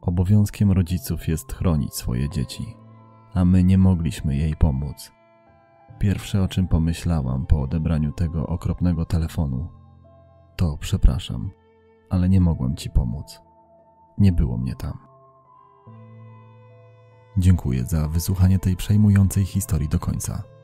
Obowiązkiem 0.01 0.73
rodziców 0.73 1.29
jest 1.29 1.53
chronić 1.53 1.95
swoje 1.95 2.29
dzieci, 2.29 2.77
a 3.35 3.45
my 3.45 3.65
nie 3.65 3.79
mogliśmy 3.79 4.37
jej 4.37 4.57
pomóc. 4.57 5.13
Pierwsze 5.99 6.43
o 6.43 6.49
czym 6.49 6.69
pomyślałam 6.69 7.47
po 7.47 7.63
odebraniu 7.63 8.13
tego 8.13 8.47
okropnego 8.47 9.05
telefonu 9.05 9.69
to 10.57 10.77
przepraszam, 10.81 11.51
ale 12.11 12.29
nie 12.29 12.41
mogłem 12.41 12.77
ci 12.77 12.91
pomóc. 12.91 13.41
Nie 14.19 14.33
było 14.33 14.59
mnie 14.59 14.75
tam. 14.75 14.99
Dziękuję 17.39 17.85
za 17.85 18.09
wysłuchanie 18.09 18.59
tej 18.59 18.77
przejmującej 18.77 19.45
historii 19.45 19.89
do 19.89 19.99
końca. 19.99 20.58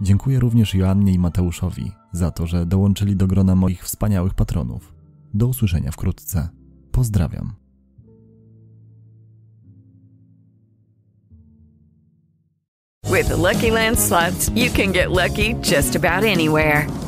Dziękuję 0.00 0.40
również 0.40 0.74
Joannie 0.74 1.12
i 1.12 1.18
Mateuszowi 1.18 1.92
za 2.12 2.30
to, 2.30 2.46
że 2.46 2.66
dołączyli 2.66 3.16
do 3.16 3.26
grona 3.26 3.54
moich 3.54 3.84
wspaniałych 3.84 4.34
patronów. 4.34 4.94
Do 5.34 5.46
usłyszenia 5.46 5.90
wkrótce. 5.90 6.48
Pozdrawiam. 6.92 7.54
With 13.12 13.28
the 13.28 13.36
Lucky 13.36 13.70
Land 13.70 14.00
slots, 14.00 14.50
you 14.54 14.70
can 14.70 14.92
get 14.92 15.08
lucky 15.08 15.54
just 15.62 15.96
about 15.96 16.24
anywhere. 16.24 17.07